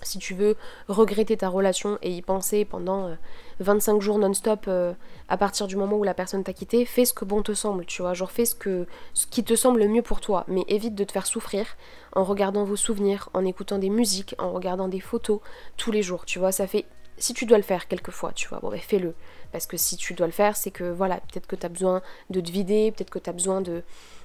Si 0.02 0.18
tu 0.18 0.34
veux 0.34 0.56
regretter 0.88 1.36
ta 1.36 1.48
relation 1.48 1.98
et 2.02 2.12
y 2.12 2.22
penser 2.22 2.64
pendant 2.64 3.16
25 3.60 3.94
euh, 3.94 4.00
jours 4.00 4.18
non-stop 4.18 4.66
euh, 4.68 4.92
à 5.28 5.36
partir 5.36 5.66
du 5.66 5.76
moment 5.76 5.96
où 5.96 6.04
la 6.04 6.14
personne 6.14 6.44
t'a 6.44 6.52
quitté, 6.52 6.84
fais 6.84 7.04
ce 7.04 7.14
que 7.14 7.24
bon 7.24 7.42
te 7.42 7.54
semble, 7.54 7.86
tu 7.86 8.02
vois, 8.02 8.14
genre 8.14 8.30
fais 8.30 8.44
ce, 8.44 8.54
que, 8.54 8.86
ce 9.14 9.26
qui 9.26 9.42
te 9.42 9.56
semble 9.56 9.80
le 9.80 9.88
mieux 9.88 10.02
pour 10.02 10.20
toi, 10.20 10.44
mais 10.48 10.64
évite 10.68 10.94
de 10.94 11.04
te 11.04 11.12
faire 11.12 11.26
souffrir 11.26 11.66
en 12.12 12.24
regardant 12.24 12.64
vos 12.64 12.76
souvenirs, 12.76 13.30
en 13.34 13.44
écoutant 13.44 13.78
des 13.78 13.90
musiques, 13.90 14.34
en 14.38 14.52
regardant 14.52 14.88
des 14.88 15.00
photos 15.00 15.40
tous 15.76 15.90
les 15.90 16.02
jours, 16.02 16.24
tu 16.24 16.38
vois, 16.38 16.52
ça 16.52 16.66
fait... 16.66 16.84
Si 17.18 17.32
tu 17.32 17.46
dois 17.46 17.56
le 17.56 17.64
faire 17.64 17.88
quelquefois, 17.88 18.32
tu 18.34 18.46
vois, 18.46 18.60
bon 18.60 18.68
ben 18.68 18.78
fais-le. 18.78 19.14
Parce 19.50 19.66
que 19.66 19.78
si 19.78 19.96
tu 19.96 20.12
dois 20.12 20.26
le 20.26 20.34
faire, 20.34 20.54
c'est 20.54 20.70
que 20.70 20.84
voilà, 20.84 21.16
peut-être 21.16 21.46
que 21.46 21.56
tu 21.56 21.64
as 21.64 21.70
besoin 21.70 22.02
de 22.28 22.40
te 22.42 22.50
vider, 22.50 22.92
peut-être 22.92 23.08
que 23.08 23.18
tu 23.18 23.30
as 23.30 23.32
besoin 23.32 23.62
de 23.62 23.82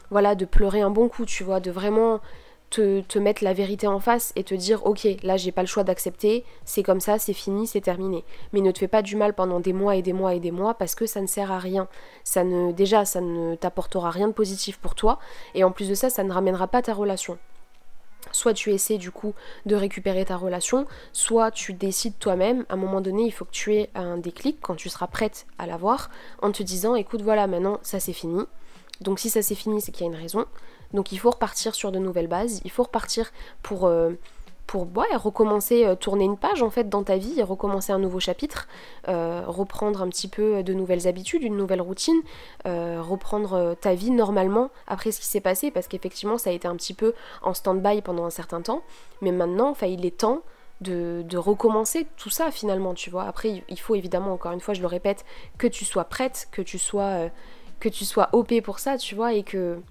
voilà, 0.09 0.35
de 0.35 0.43
pleurer 0.43 0.81
un 0.81 0.89
bon 0.89 1.07
coup, 1.07 1.25
tu 1.25 1.45
vois, 1.45 1.61
de 1.61 1.71
vraiment 1.71 2.19
te, 2.71 3.19
mettre 3.19 3.43
la 3.43 3.53
vérité 3.53 3.85
en 3.85 3.99
face 3.99 4.31
et 4.35 4.43
te 4.43 4.55
dire 4.55 4.85
ok 4.85 5.07
là 5.23 5.37
j'ai 5.37 5.51
pas 5.51 5.61
le 5.61 5.67
choix 5.67 5.83
d'accepter, 5.83 6.43
c'est 6.65 6.83
comme 6.83 7.01
ça, 7.01 7.19
c'est 7.19 7.33
fini, 7.33 7.67
c'est 7.67 7.81
terminé. 7.81 8.23
Mais 8.53 8.61
ne 8.61 8.71
te 8.71 8.79
fais 8.79 8.87
pas 8.87 9.01
du 9.01 9.15
mal 9.15 9.33
pendant 9.33 9.59
des 9.59 9.73
mois 9.73 9.95
et 9.95 10.01
des 10.01 10.13
mois 10.13 10.33
et 10.33 10.39
des 10.39 10.51
mois 10.51 10.73
parce 10.73 10.95
que 10.95 11.05
ça 11.05 11.21
ne 11.21 11.27
sert 11.27 11.51
à 11.51 11.59
rien. 11.59 11.87
Ça 12.23 12.43
ne 12.43 12.71
déjà 12.71 13.05
ça 13.05 13.21
ne 13.21 13.55
t'apportera 13.55 14.09
rien 14.09 14.27
de 14.27 14.33
positif 14.33 14.79
pour 14.79 14.95
toi 14.95 15.19
et 15.53 15.63
en 15.63 15.71
plus 15.71 15.89
de 15.89 15.95
ça 15.95 16.09
ça 16.09 16.23
ne 16.23 16.31
ramènera 16.31 16.67
pas 16.67 16.81
ta 16.81 16.93
relation. 16.93 17.37
Soit 18.31 18.53
tu 18.53 18.71
essaies 18.71 18.97
du 18.97 19.11
coup 19.11 19.33
de 19.65 19.75
récupérer 19.75 20.23
ta 20.23 20.37
relation, 20.37 20.87
soit 21.11 21.51
tu 21.51 21.73
décides 21.73 22.17
toi-même, 22.19 22.65
à 22.69 22.75
un 22.75 22.77
moment 22.77 23.01
donné 23.01 23.23
il 23.23 23.31
faut 23.31 23.45
que 23.45 23.51
tu 23.51 23.75
aies 23.75 23.89
un 23.93 24.17
déclic 24.17 24.59
quand 24.61 24.75
tu 24.75 24.89
seras 24.89 25.07
prête 25.07 25.45
à 25.57 25.65
l'avoir 25.65 26.09
en 26.41 26.51
te 26.51 26.63
disant 26.63 26.95
écoute 26.95 27.21
voilà 27.21 27.47
maintenant 27.47 27.79
ça 27.81 27.99
c'est 27.99 28.13
fini. 28.13 28.45
Donc 29.01 29.19
si 29.19 29.29
ça 29.29 29.41
c'est 29.41 29.55
fini 29.55 29.81
c'est 29.81 29.91
qu'il 29.91 30.05
y 30.05 30.09
a 30.09 30.11
une 30.11 30.19
raison. 30.19 30.45
Donc 30.93 31.11
il 31.11 31.17
faut 31.17 31.31
repartir 31.31 31.75
sur 31.75 31.91
de 31.91 31.99
nouvelles 31.99 32.27
bases, 32.27 32.61
il 32.65 32.71
faut 32.71 32.83
repartir 32.83 33.31
pour, 33.61 33.85
euh, 33.85 34.11
pour 34.67 34.87
recommencer, 35.19 35.85
euh, 35.85 35.95
tourner 35.95 36.25
une 36.25 36.37
page 36.37 36.61
en 36.61 36.69
fait 36.69 36.89
dans 36.89 37.03
ta 37.03 37.17
vie, 37.17 37.41
recommencer 37.41 37.91
un 37.91 37.99
nouveau 37.99 38.19
chapitre, 38.19 38.67
euh, 39.07 39.43
reprendre 39.45 40.01
un 40.01 40.09
petit 40.09 40.27
peu 40.27 40.63
de 40.63 40.73
nouvelles 40.73 41.07
habitudes, 41.07 41.43
une 41.43 41.57
nouvelle 41.57 41.81
routine, 41.81 42.21
reprendre 42.65 43.75
ta 43.79 43.93
vie 43.93 44.11
normalement 44.11 44.69
après 44.87 45.11
ce 45.11 45.19
qui 45.19 45.27
s'est 45.27 45.41
passé, 45.41 45.71
parce 45.71 45.87
qu'effectivement 45.87 46.37
ça 46.37 46.49
a 46.49 46.53
été 46.53 46.67
un 46.67 46.75
petit 46.75 46.93
peu 46.93 47.13
en 47.41 47.53
stand-by 47.53 48.01
pendant 48.01 48.25
un 48.25 48.29
certain 48.29 48.61
temps, 48.61 48.83
mais 49.21 49.31
maintenant, 49.31 49.73
il 49.81 50.05
est 50.05 50.17
temps 50.17 50.41
de, 50.81 51.23
de, 51.27 51.37
recommencer 51.37 52.07
tout 52.17 52.31
ça 52.31 52.49
finalement, 52.49 52.95
tu 52.95 53.11
vois. 53.11 53.25
Après, 53.25 53.63
il 53.69 53.79
faut 53.79 53.93
évidemment, 53.93 54.33
encore 54.33 54.51
une 54.51 54.61
fois, 54.61 54.73
je 54.73 54.81
le 54.81 54.87
répète, 54.87 55.25
que 55.59 55.67
tu 55.67 55.85
sois 55.85 56.05
prête, 56.05 56.47
que 56.51 56.63
tu 56.63 56.79
sois, 56.79 57.29
que 57.81 57.89
tu 57.89 58.05
sois 58.05 58.29
OP 58.31 58.61
pour 58.61 58.79
ça, 58.79 58.97
tu 58.97 59.15
vois, 59.15 59.33
et 59.33 59.43
que 59.43 59.81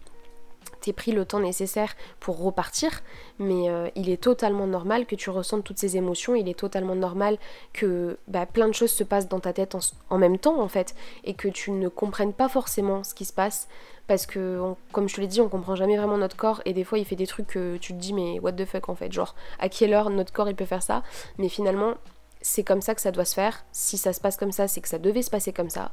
t'aies 0.81 0.93
pris 0.93 1.13
le 1.13 1.25
temps 1.25 1.41
nécessaire 1.41 1.95
pour 2.21 2.43
repartir, 2.43 3.03
mais 3.39 3.69
euh, 3.69 3.89
il 3.95 4.09
est 4.09 4.23
totalement 4.23 4.67
normal 4.67 5.07
que 5.07 5.15
tu 5.15 5.31
ressentes 5.31 5.65
toutes 5.65 5.79
ces 5.79 5.97
émotions, 5.97 6.35
il 6.35 6.49
est 6.49 6.59
totalement 6.59 6.95
normal 6.95 7.39
que 7.73 8.19
bah, 8.29 8.47
plein 8.47 8.69
de 8.69 8.73
choses 8.73 8.91
se 8.91 9.05
passent 9.05 9.29
dans 9.29 9.41
ta 9.41 9.53
tête 9.53 9.77
en, 10.09 10.19
même 10.19 10.39
temps 10.39 10.61
en 10.61 10.69
fait, 10.69 10.95
et 11.25 11.35
que 11.35 11.49
tu 11.49 11.71
ne 11.71 11.89
comprennes 11.89 12.33
pas 12.33 12.49
forcément 12.49 13.05
ce 13.05 13.15
qui 13.15 13.25
se 13.25 13.33
passe, 13.33 13.69
parce 14.07 14.27
que 14.27 14.61
comme 14.93 15.09
je 15.09 15.17
te 15.17 15.21
l'ai 15.21 15.27
dit, 15.27 15.41
on 15.41 15.49
comprend 15.49 15.75
jamais 15.75 15.97
vraiment 15.97 16.17
notre 16.17 16.37
corps, 16.37 16.63
et 16.65 16.73
des 16.73 16.85
fois 16.85 16.99
il 16.99 17.05
fait 17.05 17.17
des 17.17 17.27
trucs 17.27 17.49
que 17.49 17.77
tu 17.77 17.93
te 17.93 17.99
dis 17.99 18.13
mais 18.13 18.39
what 18.41 18.53
the 18.53 18.65
fuck 18.65 18.89
en 18.89 18.95
fait, 18.95 19.13
genre 19.13 19.35
à 19.59 19.69
quelle 19.69 19.93
heure 19.93 20.11
notre 20.11 20.33
corps 20.33 20.49
il 20.49 20.57
peut 20.57 20.65
faire 20.65 20.83
ça, 20.83 21.03
mais 21.39 21.49
finalement 21.49 21.95
c'est 22.43 22.65
comme 22.65 22.81
ça 22.81 22.95
que 22.95 23.03
ça 23.03 23.11
doit 23.11 23.27
se 23.27 23.35
faire, 23.35 23.65
si 23.73 23.99
ça 23.99 24.15
se 24.15 24.21
passe 24.21 24.39
comme 24.39 24.53
ça, 24.53 24.67
c'est 24.67 24.81
que 24.81 24.89
ça 24.89 24.99
devait 24.99 25.23
se 25.23 25.31
passer 25.31 25.53
comme 25.53 25.69
ça, 25.69 25.93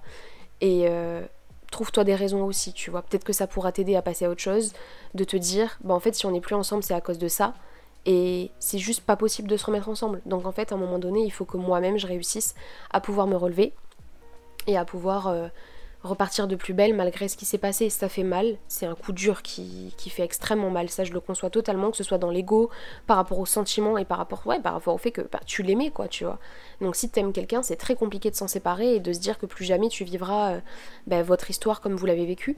et, 0.61 0.85
euh, 0.87 1.21
trouve-toi 1.71 2.03
des 2.03 2.15
raisons 2.15 2.43
aussi, 2.45 2.74
tu 2.74 2.91
vois. 2.91 3.01
Peut-être 3.01 3.24
que 3.24 3.33
ça 3.33 3.47
pourra 3.47 3.71
t'aider 3.71 3.95
à 3.95 4.01
passer 4.01 4.25
à 4.25 4.29
autre 4.29 4.41
chose, 4.41 4.74
de 5.13 5.24
te 5.24 5.38
dire, 5.38 5.77
bah 5.83 5.93
en 5.93 6.00
fait, 6.00 6.15
si 6.15 6.25
on 6.25 6.31
n'est 6.31 6.41
plus 6.41 6.55
ensemble, 6.55 6.83
c'est 6.83 6.93
à 6.93 7.01
cause 7.01 7.17
de 7.17 7.27
ça. 7.27 7.53
Et 8.05 8.51
c'est 8.59 8.77
juste 8.77 9.01
pas 9.01 9.17
possible 9.17 9.50
de 9.50 9.57
se 9.57 9.65
remettre 9.65 9.89
ensemble. 9.89 10.21
Donc 10.25 10.45
en 10.45 10.51
fait, 10.51 10.71
à 10.71 10.75
un 10.75 10.77
moment 10.77 10.97
donné, 11.00 11.24
il 11.24 11.29
faut 11.29 11.45
que 11.45 11.57
moi-même, 11.57 11.97
je 11.97 12.07
réussisse 12.07 12.55
à 12.91 13.01
pouvoir 13.01 13.27
me 13.27 13.36
relever 13.36 13.74
et 14.65 14.77
à 14.77 14.86
pouvoir 14.86 15.27
euh, 15.27 15.47
repartir 16.07 16.47
de 16.47 16.55
plus 16.55 16.73
belle 16.73 16.93
malgré 16.93 17.27
ce 17.27 17.37
qui 17.37 17.45
s'est 17.45 17.57
passé. 17.57 17.89
Ça 17.89 18.09
fait 18.09 18.23
mal, 18.23 18.57
c'est 18.67 18.85
un 18.85 18.95
coup 18.95 19.11
dur 19.11 19.41
qui, 19.41 19.93
fait 20.09 20.23
extrêmement 20.23 20.69
mal. 20.69 20.89
Ça, 20.89 21.03
je 21.03 21.13
le 21.13 21.19
conçois 21.19 21.49
totalement, 21.49 21.91
que 21.91 21.97
ce 21.97 22.03
soit 22.03 22.17
dans 22.17 22.31
l'ego, 22.31 22.69
par 23.05 23.17
rapport 23.17 23.39
aux 23.39 23.45
sentiments 23.45 23.97
et 23.97 24.05
par 24.05 24.17
rapport, 24.17 24.45
ouais, 24.47 24.59
par 24.59 24.73
rapport 24.73 24.95
au 24.95 24.97
fait 24.97 25.11
que 25.11 25.21
bah, 25.21 25.39
tu 25.45 25.63
l'aimais, 25.63 25.91
quoi, 25.91 26.07
tu 26.07 26.23
vois. 26.23 26.39
Donc 26.81 26.95
si 26.95 27.09
tu 27.09 27.19
aimes 27.19 27.33
quelqu'un, 27.33 27.61
c'est 27.61 27.75
très 27.75 27.95
compliqué 27.95 28.32
de 28.32 28.36
s'en 28.36 28.47
séparer 28.47 28.95
et 28.95 28.99
de 28.99 29.13
se 29.13 29.19
dire 29.19 29.38
que 29.38 29.45
plus 29.45 29.65
jamais 29.65 29.89
tu 29.89 30.03
vivras 30.03 30.53
euh, 30.53 30.60
bah, 31.05 31.21
votre 31.23 31.49
histoire 31.49 31.82
comme 31.82 31.95
vous 31.95 32.05
l'avez 32.05 32.25
vécue. 32.25 32.58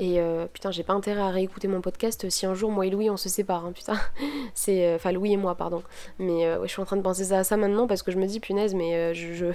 Et 0.00 0.20
euh, 0.20 0.46
putain, 0.52 0.70
j'ai 0.70 0.84
pas 0.84 0.92
intérêt 0.92 1.20
à 1.20 1.30
réécouter 1.30 1.66
mon 1.66 1.80
podcast 1.80 2.30
si 2.30 2.46
un 2.46 2.54
jour 2.54 2.70
moi 2.70 2.86
et 2.86 2.90
Louis 2.90 3.10
on 3.10 3.16
se 3.16 3.28
sépare, 3.28 3.66
hein, 3.66 3.72
putain. 3.72 3.94
C'est. 4.54 4.86
Euh, 4.86 4.96
enfin, 4.96 5.10
Louis 5.10 5.32
et 5.32 5.36
moi, 5.36 5.56
pardon. 5.56 5.82
Mais 6.20 6.46
euh, 6.46 6.62
je 6.62 6.68
suis 6.68 6.80
en 6.80 6.84
train 6.84 6.96
de 6.96 7.02
penser 7.02 7.32
à 7.32 7.42
ça 7.42 7.56
maintenant 7.56 7.88
parce 7.88 8.02
que 8.02 8.12
je 8.12 8.18
me 8.18 8.26
dis, 8.26 8.38
punaise, 8.38 8.74
mais 8.74 9.12
je, 9.14 9.32
je, 9.32 9.46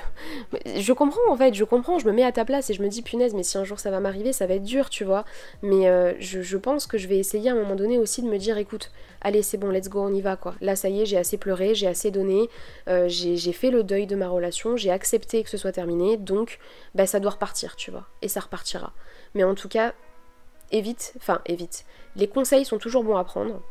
je. 0.79 0.93
comprends 0.93 1.21
en 1.29 1.37
fait, 1.37 1.53
je 1.53 1.63
comprends, 1.63 1.97
je 1.97 2.05
me 2.07 2.11
mets 2.11 2.23
à 2.23 2.31
ta 2.33 2.43
place 2.43 2.69
et 2.69 2.73
je 2.73 2.81
me 2.81 2.89
dis, 2.89 3.01
punaise, 3.01 3.33
mais 3.33 3.43
si 3.43 3.57
un 3.57 3.63
jour 3.63 3.79
ça 3.79 3.89
va 3.89 4.01
m'arriver, 4.01 4.33
ça 4.33 4.45
va 4.45 4.55
être 4.55 4.63
dur, 4.63 4.89
tu 4.89 5.05
vois. 5.05 5.23
Mais 5.61 5.87
je, 6.19 6.41
je 6.41 6.57
pense 6.57 6.87
que 6.87 6.97
je 6.97 7.07
vais 7.07 7.17
essayer 7.17 7.49
à 7.49 7.53
un 7.53 7.55
moment 7.55 7.75
donné 7.75 7.97
aussi 7.97 8.21
de 8.21 8.27
me 8.27 8.37
dire, 8.37 8.57
écoute, 8.57 8.91
allez, 9.21 9.43
c'est 9.43 9.57
bon, 9.57 9.69
let's 9.69 9.87
go, 9.87 10.01
on 10.01 10.13
y 10.13 10.21
va 10.21 10.35
quoi. 10.35 10.55
Là, 10.59 10.75
ça 10.75 10.89
y 10.89 11.01
est, 11.01 11.05
j'ai 11.05 11.17
assez 11.17 11.37
pleuré, 11.37 11.73
j'ai 11.73 11.87
assez 11.87 12.11
donné, 12.11 12.49
j'ai 13.07 13.53
fait 13.53 13.71
le 13.71 13.83
deuil 13.83 14.07
de 14.07 14.15
ma 14.17 14.27
relation, 14.27 14.75
j'ai 14.75 14.91
accepté 14.91 15.43
que 15.43 15.49
ce 15.49 15.57
soit 15.57 15.71
terminé, 15.71 16.17
donc 16.17 16.59
bah, 16.95 17.07
ça 17.07 17.21
doit 17.21 17.31
repartir, 17.31 17.77
tu 17.77 17.91
vois. 17.91 18.07
Et 18.21 18.27
ça 18.27 18.41
repartira. 18.41 18.91
Mais 19.35 19.43
en 19.43 19.55
tout 19.55 19.69
cas, 19.69 19.93
évite, 20.71 21.13
enfin 21.17 21.41
évite. 21.45 21.85
Les 22.15 22.27
conseils 22.27 22.65
sont 22.65 22.77
toujours 22.77 23.03
bons 23.03 23.17
à 23.17 23.23
prendre. 23.23 23.61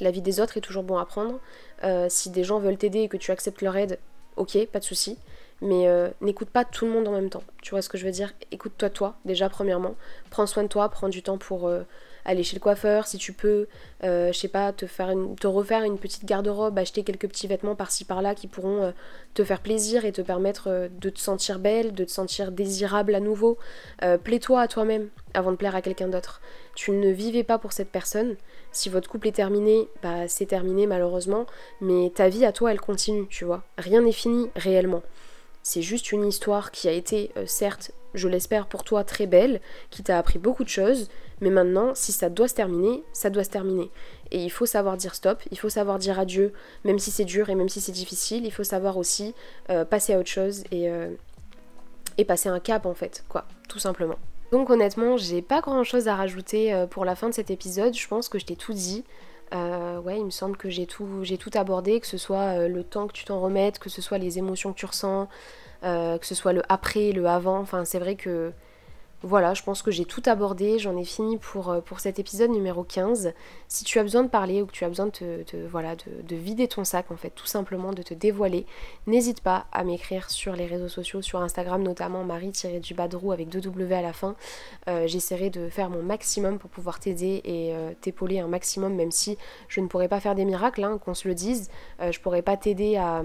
La 0.00 0.10
vie 0.10 0.22
des 0.22 0.40
autres 0.40 0.56
est 0.56 0.62
toujours 0.62 0.84
bon 0.84 0.96
à 0.96 1.04
prendre. 1.04 1.40
Euh, 1.84 2.06
si 2.08 2.30
des 2.30 2.44
gens 2.44 2.58
veulent 2.58 2.76
t'aider 2.76 3.00
et 3.00 3.08
que 3.08 3.16
tu 3.16 3.30
acceptes 3.30 3.62
leur 3.62 3.76
aide, 3.76 3.98
ok, 4.36 4.66
pas 4.66 4.78
de 4.78 4.84
souci. 4.84 5.18
Mais 5.60 5.88
euh, 5.88 6.08
n'écoute 6.20 6.50
pas 6.50 6.64
tout 6.64 6.86
le 6.86 6.92
monde 6.92 7.08
en 7.08 7.12
même 7.12 7.30
temps. 7.30 7.42
Tu 7.62 7.70
vois 7.70 7.82
ce 7.82 7.88
que 7.88 7.98
je 7.98 8.04
veux 8.04 8.12
dire? 8.12 8.32
Écoute-toi 8.52 8.90
toi, 8.90 9.16
déjà 9.24 9.48
premièrement. 9.48 9.96
Prends 10.30 10.46
soin 10.46 10.62
de 10.62 10.68
toi, 10.68 10.88
prends 10.88 11.08
du 11.08 11.22
temps 11.22 11.36
pour 11.36 11.66
euh, 11.66 11.82
aller 12.24 12.44
chez 12.44 12.54
le 12.54 12.60
coiffeur, 12.60 13.08
si 13.08 13.18
tu 13.18 13.32
peux, 13.32 13.66
je 14.02 14.32
sais 14.32 14.48
pas, 14.48 14.72
te, 14.72 14.86
faire 14.86 15.12
te 15.40 15.46
refaire 15.48 15.82
une 15.82 15.98
petite 15.98 16.26
garde-robe, 16.26 16.78
acheter 16.78 17.02
quelques 17.02 17.26
petits 17.26 17.48
vêtements 17.48 17.74
par-ci 17.74 18.04
par-là 18.04 18.34
qui 18.34 18.46
pourront 18.46 18.92
te 19.32 19.42
faire 19.42 19.60
plaisir 19.60 20.04
et 20.04 20.12
te 20.12 20.20
permettre 20.20 20.90
de 20.90 21.10
te 21.10 21.18
sentir 21.18 21.58
belle, 21.58 21.94
de 21.94 22.04
te 22.04 22.10
sentir 22.10 22.52
désirable 22.52 23.14
à 23.14 23.20
nouveau. 23.20 23.56
Plais-toi 24.24 24.60
à 24.60 24.68
toi-même 24.68 25.08
avant 25.38 25.52
de 25.52 25.56
plaire 25.56 25.74
à 25.74 25.82
quelqu'un 25.82 26.08
d'autre. 26.08 26.40
Tu 26.74 26.90
ne 26.90 27.10
vivais 27.10 27.44
pas 27.44 27.58
pour 27.58 27.72
cette 27.72 27.90
personne. 27.90 28.36
Si 28.72 28.88
votre 28.88 29.08
couple 29.08 29.28
est 29.28 29.32
terminé, 29.32 29.88
bah 30.02 30.28
c'est 30.28 30.46
terminé 30.46 30.86
malheureusement, 30.86 31.46
mais 31.80 32.10
ta 32.14 32.28
vie 32.28 32.44
à 32.44 32.52
toi 32.52 32.70
elle 32.72 32.80
continue, 32.80 33.26
tu 33.28 33.44
vois. 33.44 33.62
Rien 33.78 34.02
n'est 34.02 34.12
fini 34.12 34.50
réellement. 34.56 35.02
C'est 35.62 35.82
juste 35.82 36.12
une 36.12 36.26
histoire 36.26 36.70
qui 36.70 36.88
a 36.88 36.92
été, 36.92 37.30
certes, 37.46 37.92
je 38.14 38.28
l'espère 38.28 38.66
pour 38.66 38.84
toi, 38.84 39.04
très 39.04 39.26
belle, 39.26 39.60
qui 39.90 40.02
t'a 40.02 40.18
appris 40.18 40.38
beaucoup 40.38 40.64
de 40.64 40.68
choses, 40.68 41.08
mais 41.40 41.50
maintenant, 41.50 41.94
si 41.94 42.12
ça 42.12 42.30
doit 42.30 42.48
se 42.48 42.54
terminer, 42.54 43.02
ça 43.12 43.30
doit 43.30 43.44
se 43.44 43.50
terminer. 43.50 43.90
Et 44.30 44.42
il 44.42 44.50
faut 44.50 44.66
savoir 44.66 44.96
dire 44.96 45.14
stop, 45.14 45.42
il 45.50 45.58
faut 45.58 45.68
savoir 45.68 45.98
dire 45.98 46.18
adieu, 46.18 46.52
même 46.84 46.98
si 46.98 47.10
c'est 47.10 47.24
dur 47.24 47.50
et 47.50 47.54
même 47.54 47.68
si 47.68 47.80
c'est 47.80 47.92
difficile, 47.92 48.44
il 48.44 48.52
faut 48.52 48.64
savoir 48.64 48.96
aussi 48.96 49.34
euh, 49.70 49.84
passer 49.84 50.14
à 50.14 50.18
autre 50.18 50.28
chose 50.28 50.64
et, 50.70 50.90
euh, 50.90 51.10
et 52.16 52.24
passer 52.24 52.48
un 52.48 52.60
cap 52.60 52.86
en 52.86 52.94
fait, 52.94 53.24
quoi, 53.28 53.46
tout 53.68 53.78
simplement. 53.78 54.18
Donc 54.52 54.70
honnêtement, 54.70 55.16
j'ai 55.16 55.42
pas 55.42 55.60
grand 55.60 55.84
chose 55.84 56.08
à 56.08 56.16
rajouter 56.16 56.72
euh, 56.72 56.86
pour 56.86 57.04
la 57.04 57.14
fin 57.14 57.28
de 57.28 57.34
cet 57.34 57.50
épisode, 57.50 57.94
je 57.94 58.08
pense 58.08 58.28
que 58.28 58.38
je 58.38 58.46
t'ai 58.46 58.56
tout 58.56 58.72
dit. 58.72 59.04
ouais, 59.52 60.18
il 60.18 60.24
me 60.24 60.30
semble 60.30 60.56
que 60.56 60.70
j'ai 60.70 60.86
tout, 60.86 61.22
j'ai 61.22 61.38
tout 61.38 61.50
abordé, 61.54 62.00
que 62.00 62.06
ce 62.06 62.18
soit 62.18 62.68
le 62.68 62.84
temps 62.84 63.06
que 63.06 63.12
tu 63.12 63.24
t'en 63.24 63.40
remettes, 63.40 63.78
que 63.78 63.90
ce 63.90 64.02
soit 64.02 64.18
les 64.18 64.38
émotions 64.38 64.72
que 64.72 64.78
tu 64.78 64.86
ressens, 64.86 65.28
que 65.82 66.18
ce 66.22 66.34
soit 66.34 66.52
le 66.52 66.62
après, 66.68 67.12
le 67.12 67.26
avant. 67.26 67.58
Enfin, 67.58 67.84
c'est 67.84 67.98
vrai 67.98 68.14
que 68.14 68.52
voilà, 69.22 69.52
je 69.52 69.64
pense 69.64 69.82
que 69.82 69.90
j'ai 69.90 70.04
tout 70.04 70.22
abordé, 70.26 70.78
j'en 70.78 70.96
ai 70.96 71.04
fini 71.04 71.38
pour, 71.38 71.70
euh, 71.70 71.80
pour 71.80 71.98
cet 71.98 72.20
épisode 72.20 72.50
numéro 72.50 72.84
15. 72.84 73.32
Si 73.66 73.84
tu 73.84 73.98
as 73.98 74.04
besoin 74.04 74.22
de 74.22 74.28
parler 74.28 74.62
ou 74.62 74.66
que 74.66 74.72
tu 74.72 74.84
as 74.84 74.88
besoin 74.88 75.06
de, 75.06 75.44
voilà, 75.68 75.96
de, 75.96 76.36
vider 76.36 76.68
ton 76.68 76.84
sac, 76.84 77.10
en 77.10 77.16
fait, 77.16 77.30
tout 77.30 77.46
simplement 77.46 77.92
de 77.92 78.02
te 78.02 78.14
dévoiler, 78.14 78.64
n'hésite 79.08 79.40
pas 79.40 79.66
à 79.72 79.82
m'écrire 79.82 80.30
sur 80.30 80.54
les 80.54 80.66
réseaux 80.66 80.88
sociaux, 80.88 81.20
sur 81.20 81.40
Instagram 81.40 81.82
notamment, 81.82 82.22
marie-du-badrou 82.22 83.32
avec 83.32 83.48
deux 83.48 83.60
W 83.60 83.92
à 83.92 84.02
la 84.02 84.12
fin. 84.12 84.36
Euh, 84.88 85.08
j'essaierai 85.08 85.50
de 85.50 85.68
faire 85.68 85.90
mon 85.90 86.02
maximum 86.02 86.58
pour 86.58 86.70
pouvoir 86.70 87.00
t'aider 87.00 87.40
et 87.44 87.74
euh, 87.74 87.92
t'épauler 88.00 88.38
un 88.38 88.46
maximum, 88.48 88.94
même 88.94 89.10
si 89.10 89.36
je 89.66 89.80
ne 89.80 89.88
pourrais 89.88 90.08
pas 90.08 90.20
faire 90.20 90.36
des 90.36 90.44
miracles, 90.44 90.84
hein, 90.84 90.98
qu'on 91.04 91.14
se 91.14 91.26
le 91.26 91.34
dise. 91.34 91.70
je 92.00 92.18
pourrais 92.20 92.42
pas 92.42 92.56
t'aider 92.56 92.96
à 92.96 93.24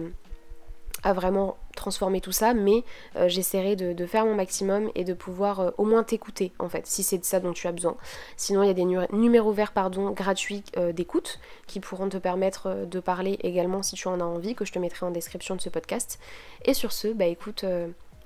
à 1.03 1.13
vraiment 1.13 1.57
transformer 1.75 2.21
tout 2.21 2.31
ça, 2.31 2.53
mais 2.53 2.83
euh, 3.15 3.27
j'essaierai 3.27 3.75
de, 3.75 4.05
faire 4.05 4.25
mon 4.25 4.35
maximum 4.35 4.89
et 4.95 5.03
de 5.03 5.13
pouvoir 5.13 5.59
euh, 5.59 5.71
au 5.77 5.85
moins 5.85 6.03
t'écouter 6.03 6.51
en 6.59 6.69
fait, 6.69 6.87
si 6.87 7.03
c'est 7.03 7.17
de 7.17 7.25
ça 7.25 7.39
dont 7.39 7.53
tu 7.53 7.67
as 7.67 7.71
besoin. 7.71 7.95
Sinon, 8.37 8.63
il 8.63 8.67
y 8.67 8.69
a 8.69 8.73
des 8.73 8.85
numéros 8.85 9.51
verts 9.51 9.71
pardon, 9.71 10.11
gratuits 10.11 10.63
euh, 10.77 10.91
d'écoute 10.91 11.39
qui 11.67 11.79
pourront 11.79 12.09
te 12.09 12.17
permettre 12.17 12.85
de 12.85 12.99
parler 12.99 13.37
également 13.41 13.83
si 13.83 13.95
tu 13.95 14.07
en 14.07 14.19
as 14.19 14.23
envie, 14.23 14.55
que 14.55 14.65
je 14.65 14.71
te 14.71 14.79
mettrai 14.79 15.05
en 15.05 15.11
description 15.11 15.55
de 15.55 15.61
ce 15.61 15.69
podcast. 15.69 16.19
Et 16.65 16.73
sur 16.73 16.91
ce, 16.91 17.07
bah 17.07 17.25
écoute, 17.25 17.65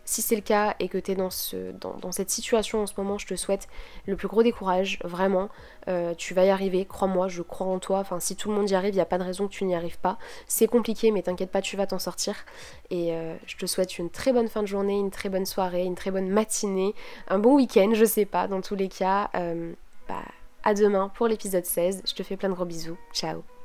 si 0.07 0.21
c'est 0.21 0.35
le 0.35 0.41
cas 0.41 0.73
et 0.79 0.87
que 0.87 0.97
tu 0.97 1.11
es 1.11 1.15
dans, 1.15 1.29
ce, 1.29 1.71
dans, 1.73 2.11
cette 2.13 2.29
situation 2.29 2.81
en 2.81 2.87
ce 2.87 2.93
moment, 2.97 3.17
je 3.17 3.27
te 3.27 3.35
souhaite 3.35 3.67
le 4.05 4.15
plus 4.15 4.29
gros 4.29 4.41
décourage, 4.41 4.99
vraiment. 5.03 5.49
Euh, 5.89 6.13
tu 6.15 6.33
vas 6.33 6.45
y 6.45 6.49
arriver, 6.49 6.85
crois-moi, 6.85 7.27
je 7.27 7.41
crois 7.41 7.67
en 7.67 7.77
toi. 7.77 7.99
Enfin, 7.99 8.21
si 8.21 8.37
tout 8.37 8.49
le 8.49 8.55
monde 8.55 8.69
y 8.69 8.73
arrive, 8.73 8.93
il 8.93 8.97
n'y 8.97 9.01
a 9.01 9.05
pas 9.05 9.17
de 9.17 9.23
raison 9.23 9.47
que 9.47 9.53
tu 9.53 9.65
n'y 9.65 9.75
arrives 9.75 9.99
pas. 9.99 10.17
C'est 10.47 10.67
compliqué, 10.67 11.11
mais 11.11 11.23
t'inquiète 11.23 11.51
pas, 11.51 11.61
tu 11.61 11.75
vas 11.75 11.87
t'en 11.87 11.99
sortir. 11.99 12.35
Et 12.89 13.13
euh, 13.13 13.35
je 13.45 13.57
te 13.57 13.65
souhaite 13.65 13.97
une 13.97 14.09
très 14.09 14.31
bonne 14.31 14.47
fin 14.47 14.61
de 14.61 14.67
journée, 14.67 14.97
une 14.97 15.11
très 15.11 15.27
bonne 15.27 15.45
soirée, 15.45 15.83
une 15.83 15.95
très 15.95 16.11
bonne 16.11 16.29
matinée, 16.29 16.95
un 17.27 17.39
bon 17.39 17.55
week-end, 17.55 17.91
je 17.93 18.05
sais 18.05 18.25
pas, 18.25 18.47
dans 18.47 18.61
tous 18.61 18.75
les 18.75 18.87
cas. 18.87 19.29
Euh, 19.35 19.73
bah, 20.07 20.23
à 20.63 20.73
demain 20.73 21.09
pour 21.15 21.27
l'épisode 21.27 21.65
16. 21.65 22.03
Je 22.05 22.13
te 22.13 22.23
fais 22.23 22.37
plein 22.37 22.49
de 22.49 22.53
gros 22.53 22.65
bisous. 22.65 22.97
Ciao 23.13 23.56